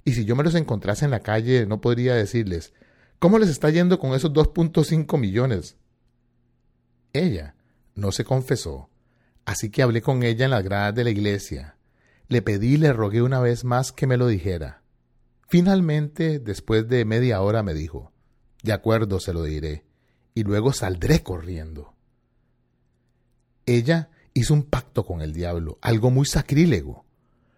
y 0.05 0.15
si 0.15 0.25
yo 0.25 0.35
me 0.35 0.43
los 0.43 0.57
encontrase 0.57 1.05
en 1.05 1.13
la 1.13 1.21
calle, 1.21 1.67
no 1.67 1.81
podría 1.81 2.17
decirles, 2.17 2.73
¿cómo 3.21 3.39
les 3.39 3.49
está 3.49 3.71
yendo 3.71 4.01
con 4.01 4.13
esos 4.15 4.33
2.5 4.33 5.17
millones? 5.17 5.77
Ella 7.13 7.55
no 7.95 8.11
se 8.11 8.25
confesó, 8.25 8.91
así 9.45 9.71
que 9.71 9.83
hablé 9.83 10.03
con 10.03 10.25
ella 10.25 10.47
en 10.47 10.51
las 10.51 10.65
gradas 10.65 10.97
de 10.97 11.05
la 11.05 11.11
iglesia. 11.11 11.77
Le 12.27 12.43
pedí 12.43 12.75
y 12.75 12.79
le 12.79 12.93
rogué 12.93 13.23
una 13.23 13.39
vez 13.39 13.63
más 13.63 13.93
que 13.93 14.09
me 14.09 14.17
lo 14.17 14.27
dijera. 14.27 14.80
Finalmente, 15.51 16.39
después 16.39 16.87
de 16.87 17.05
media 17.05 17.41
hora, 17.41 17.65
me 17.65 17.75
dijo, 17.75 18.13
De 18.63 18.73
acuerdo, 18.73 19.19
se 19.19 19.33
lo 19.33 19.43
diré, 19.43 19.85
y 20.33 20.45
luego 20.45 20.73
saldré 20.73 21.25
corriendo. 21.25 21.97
Ella 23.67 24.11
hizo 24.33 24.55
un 24.55 24.63
pacto 24.63 25.05
con 25.05 25.23
el 25.23 25.33
diablo, 25.33 25.77
algo 25.83 26.13
muy 26.13 26.25
sacrílego. 26.27 27.05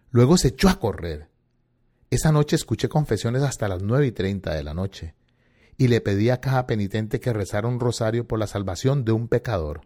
Luego 0.09 0.37
se 0.39 0.47
echó 0.47 0.69
a 0.69 0.79
correr. 0.79 1.29
Esa 2.09 2.31
noche 2.31 2.55
escuché 2.55 2.89
confesiones 2.89 3.43
hasta 3.43 3.67
las 3.67 3.83
nueve 3.83 4.07
y 4.07 4.11
treinta 4.11 4.55
de 4.55 4.63
la 4.63 4.73
noche, 4.73 5.13
y 5.77 5.87
le 5.87 6.01
pedí 6.01 6.31
a 6.31 6.41
cada 6.41 6.65
penitente 6.65 7.19
que 7.19 7.31
rezara 7.31 7.67
un 7.67 7.79
rosario 7.79 8.27
por 8.27 8.39
la 8.39 8.47
salvación 8.47 9.05
de 9.05 9.11
un 9.11 9.27
pecador. 9.27 9.81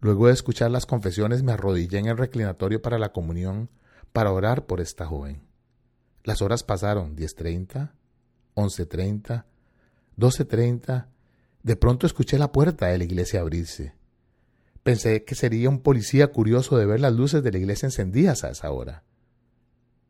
Luego 0.00 0.28
de 0.28 0.32
escuchar 0.32 0.70
las 0.70 0.86
confesiones 0.86 1.42
me 1.42 1.52
arrodillé 1.52 1.98
en 1.98 2.06
el 2.06 2.16
reclinatorio 2.16 2.80
para 2.80 2.98
la 2.98 3.12
comunión 3.12 3.68
para 4.14 4.32
orar 4.32 4.64
por 4.64 4.80
esta 4.80 5.04
joven. 5.04 5.49
Las 6.24 6.42
horas 6.42 6.62
pasaron, 6.62 7.16
10.30, 7.16 7.92
11.30, 8.54 9.44
12.30. 10.16 11.06
De 11.62 11.76
pronto 11.76 12.06
escuché 12.06 12.38
la 12.38 12.52
puerta 12.52 12.86
de 12.86 12.98
la 12.98 13.04
iglesia 13.04 13.40
abrirse. 13.40 13.94
Pensé 14.82 15.24
que 15.24 15.34
sería 15.34 15.68
un 15.68 15.80
policía 15.80 16.28
curioso 16.28 16.76
de 16.76 16.86
ver 16.86 17.00
las 17.00 17.12
luces 17.12 17.42
de 17.42 17.52
la 17.52 17.58
iglesia 17.58 17.86
encendidas 17.86 18.44
a 18.44 18.50
esa 18.50 18.70
hora. 18.70 19.04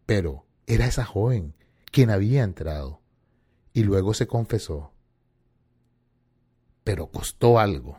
Pero 0.06 0.46
era 0.66 0.86
esa 0.86 1.04
joven 1.04 1.54
quien 1.90 2.10
había 2.10 2.44
entrado 2.44 3.00
y 3.72 3.82
luego 3.82 4.14
se 4.14 4.26
confesó. 4.26 4.92
Pero 6.84 7.10
costó 7.10 7.58
algo. 7.58 7.98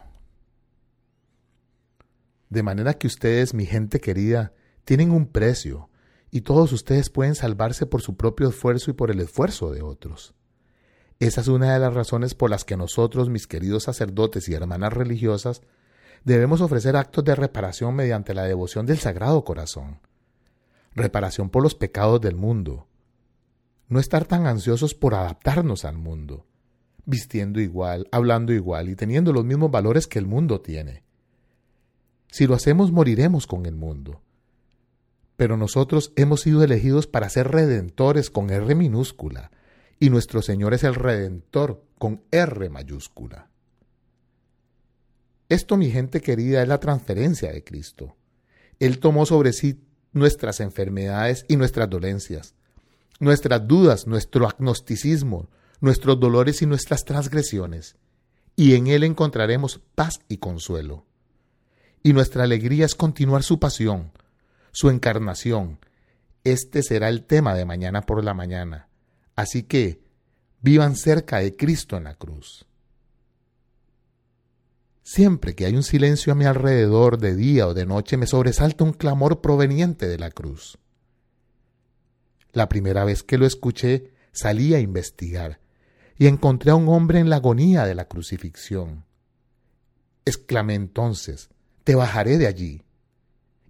De 2.49 2.63
manera 2.63 2.95
que 2.95 3.07
ustedes, 3.07 3.53
mi 3.53 3.65
gente 3.65 3.99
querida, 4.01 4.53
tienen 4.83 5.11
un 5.11 5.27
precio 5.27 5.89
y 6.31 6.41
todos 6.41 6.71
ustedes 6.71 7.09
pueden 7.09 7.35
salvarse 7.35 7.85
por 7.85 8.01
su 8.01 8.15
propio 8.15 8.47
esfuerzo 8.47 8.89
y 8.89 8.93
por 8.93 9.11
el 9.11 9.19
esfuerzo 9.19 9.71
de 9.71 9.81
otros. 9.81 10.33
Esa 11.19 11.41
es 11.41 11.49
una 11.49 11.73
de 11.73 11.79
las 11.79 11.93
razones 11.93 12.33
por 12.33 12.49
las 12.49 12.63
que 12.63 12.77
nosotros, 12.77 13.29
mis 13.29 13.45
queridos 13.45 13.83
sacerdotes 13.83 14.47
y 14.47 14.53
hermanas 14.53 14.93
religiosas, 14.93 15.61
debemos 16.23 16.61
ofrecer 16.61 16.95
actos 16.95 17.25
de 17.25 17.35
reparación 17.35 17.95
mediante 17.95 18.33
la 18.33 18.43
devoción 18.43 18.85
del 18.85 18.97
Sagrado 18.97 19.43
Corazón. 19.43 19.99
Reparación 20.95 21.49
por 21.49 21.63
los 21.63 21.75
pecados 21.75 22.21
del 22.21 22.35
mundo. 22.35 22.87
No 23.89 23.99
estar 23.99 24.25
tan 24.25 24.47
ansiosos 24.47 24.95
por 24.95 25.13
adaptarnos 25.13 25.83
al 25.83 25.97
mundo, 25.97 26.47
vistiendo 27.05 27.59
igual, 27.59 28.07
hablando 28.11 28.53
igual 28.53 28.89
y 28.89 28.95
teniendo 28.95 29.33
los 29.33 29.43
mismos 29.43 29.69
valores 29.69 30.07
que 30.07 30.17
el 30.17 30.25
mundo 30.25 30.61
tiene. 30.61 31.03
Si 32.29 32.47
lo 32.47 32.55
hacemos, 32.55 32.91
moriremos 32.91 33.45
con 33.47 33.65
el 33.65 33.75
mundo 33.75 34.21
pero 35.41 35.57
nosotros 35.57 36.13
hemos 36.17 36.41
sido 36.41 36.63
elegidos 36.63 37.07
para 37.07 37.27
ser 37.27 37.47
redentores 37.47 38.29
con 38.29 38.51
R 38.51 38.75
minúscula, 38.75 39.49
y 39.99 40.11
nuestro 40.11 40.43
Señor 40.43 40.75
es 40.75 40.83
el 40.83 40.93
Redentor 40.93 41.83
con 41.97 42.21
R 42.29 42.69
mayúscula. 42.69 43.49
Esto, 45.49 45.77
mi 45.77 45.89
gente 45.89 46.21
querida, 46.21 46.61
es 46.61 46.67
la 46.67 46.79
transferencia 46.79 47.51
de 47.51 47.63
Cristo. 47.63 48.15
Él 48.77 48.99
tomó 48.99 49.25
sobre 49.25 49.51
sí 49.51 49.81
nuestras 50.13 50.59
enfermedades 50.59 51.43
y 51.47 51.55
nuestras 51.55 51.89
dolencias, 51.89 52.53
nuestras 53.19 53.67
dudas, 53.67 54.05
nuestro 54.05 54.47
agnosticismo, 54.47 55.49
nuestros 55.79 56.19
dolores 56.19 56.61
y 56.61 56.67
nuestras 56.67 57.03
transgresiones, 57.03 57.95
y 58.55 58.75
en 58.75 58.85
Él 58.85 59.03
encontraremos 59.03 59.81
paz 59.95 60.19
y 60.27 60.37
consuelo. 60.37 61.07
Y 62.03 62.13
nuestra 62.13 62.43
alegría 62.43 62.85
es 62.85 62.93
continuar 62.93 63.41
su 63.41 63.59
pasión, 63.59 64.11
su 64.71 64.89
encarnación. 64.89 65.79
Este 66.43 66.83
será 66.83 67.09
el 67.09 67.23
tema 67.23 67.53
de 67.53 67.65
mañana 67.65 68.01
por 68.01 68.23
la 68.23 68.33
mañana. 68.33 68.87
Así 69.35 69.63
que 69.63 70.01
vivan 70.61 70.95
cerca 70.95 71.39
de 71.39 71.55
Cristo 71.55 71.97
en 71.97 72.05
la 72.05 72.15
cruz. 72.15 72.65
Siempre 75.03 75.55
que 75.55 75.65
hay 75.65 75.75
un 75.75 75.83
silencio 75.83 76.31
a 76.31 76.35
mi 76.35 76.45
alrededor 76.45 77.17
de 77.17 77.35
día 77.35 77.67
o 77.67 77.73
de 77.73 77.85
noche 77.85 78.17
me 78.17 78.27
sobresalta 78.27 78.83
un 78.83 78.93
clamor 78.93 79.41
proveniente 79.41 80.07
de 80.07 80.17
la 80.17 80.31
cruz. 80.31 80.77
La 82.53 82.69
primera 82.69 83.03
vez 83.03 83.23
que 83.23 83.37
lo 83.37 83.45
escuché 83.45 84.13
salí 84.31 84.73
a 84.73 84.79
investigar 84.79 85.59
y 86.17 86.27
encontré 86.27 86.71
a 86.71 86.75
un 86.75 86.87
hombre 86.87 87.19
en 87.19 87.29
la 87.29 87.37
agonía 87.37 87.85
de 87.85 87.95
la 87.95 88.05
crucifixión. 88.05 89.05
Exclamé 90.23 90.75
entonces, 90.75 91.49
te 91.83 91.95
bajaré 91.95 92.37
de 92.37 92.47
allí. 92.47 92.83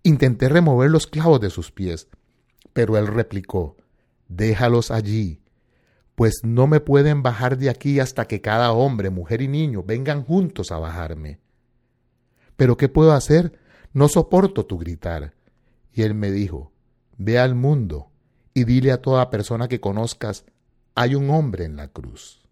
Intenté 0.04 0.50
remover 0.50 0.90
los 0.90 1.08
clavos 1.08 1.40
de 1.40 1.50
sus 1.50 1.72
pies, 1.72 2.08
pero 2.74 2.98
él 2.98 3.08
replicó, 3.08 3.78
déjalos 4.28 4.90
allí, 4.92 5.42
pues 6.16 6.42
no 6.44 6.68
me 6.68 6.80
pueden 6.80 7.24
bajar 7.24 7.58
de 7.58 7.70
aquí 7.70 8.00
hasta 8.00 8.26
que 8.26 8.42
cada 8.42 8.72
hombre, 8.72 9.10
mujer 9.10 9.42
y 9.42 9.48
niño 9.48 9.84
vengan 9.84 10.24
juntos 10.24 10.72
a 10.72 10.80
bajarme. 10.80 11.40
Pero 12.56 12.78
¿qué 12.78 12.90
puedo 12.90 13.14
hacer? 13.14 13.60
No 13.94 14.08
soporto 14.08 14.66
tu 14.66 14.78
gritar. 14.78 15.34
Y 15.94 16.04
él 16.04 16.14
me 16.14 16.32
dijo, 16.32 16.72
ve 17.18 17.40
al 17.40 17.56
mundo 17.56 18.12
y 18.54 18.64
dile 18.66 18.92
a 18.92 19.02
toda 19.02 19.30
persona 19.30 19.68
que 19.68 19.82
conozcas, 19.82 20.46
hay 20.96 21.16
un 21.16 21.30
hombre 21.30 21.66
en 21.66 21.76
la 21.76 21.88
cruz. 21.88 22.48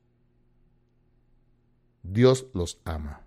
Dios 2.03 2.47
los 2.53 2.79
ama. 2.85 3.21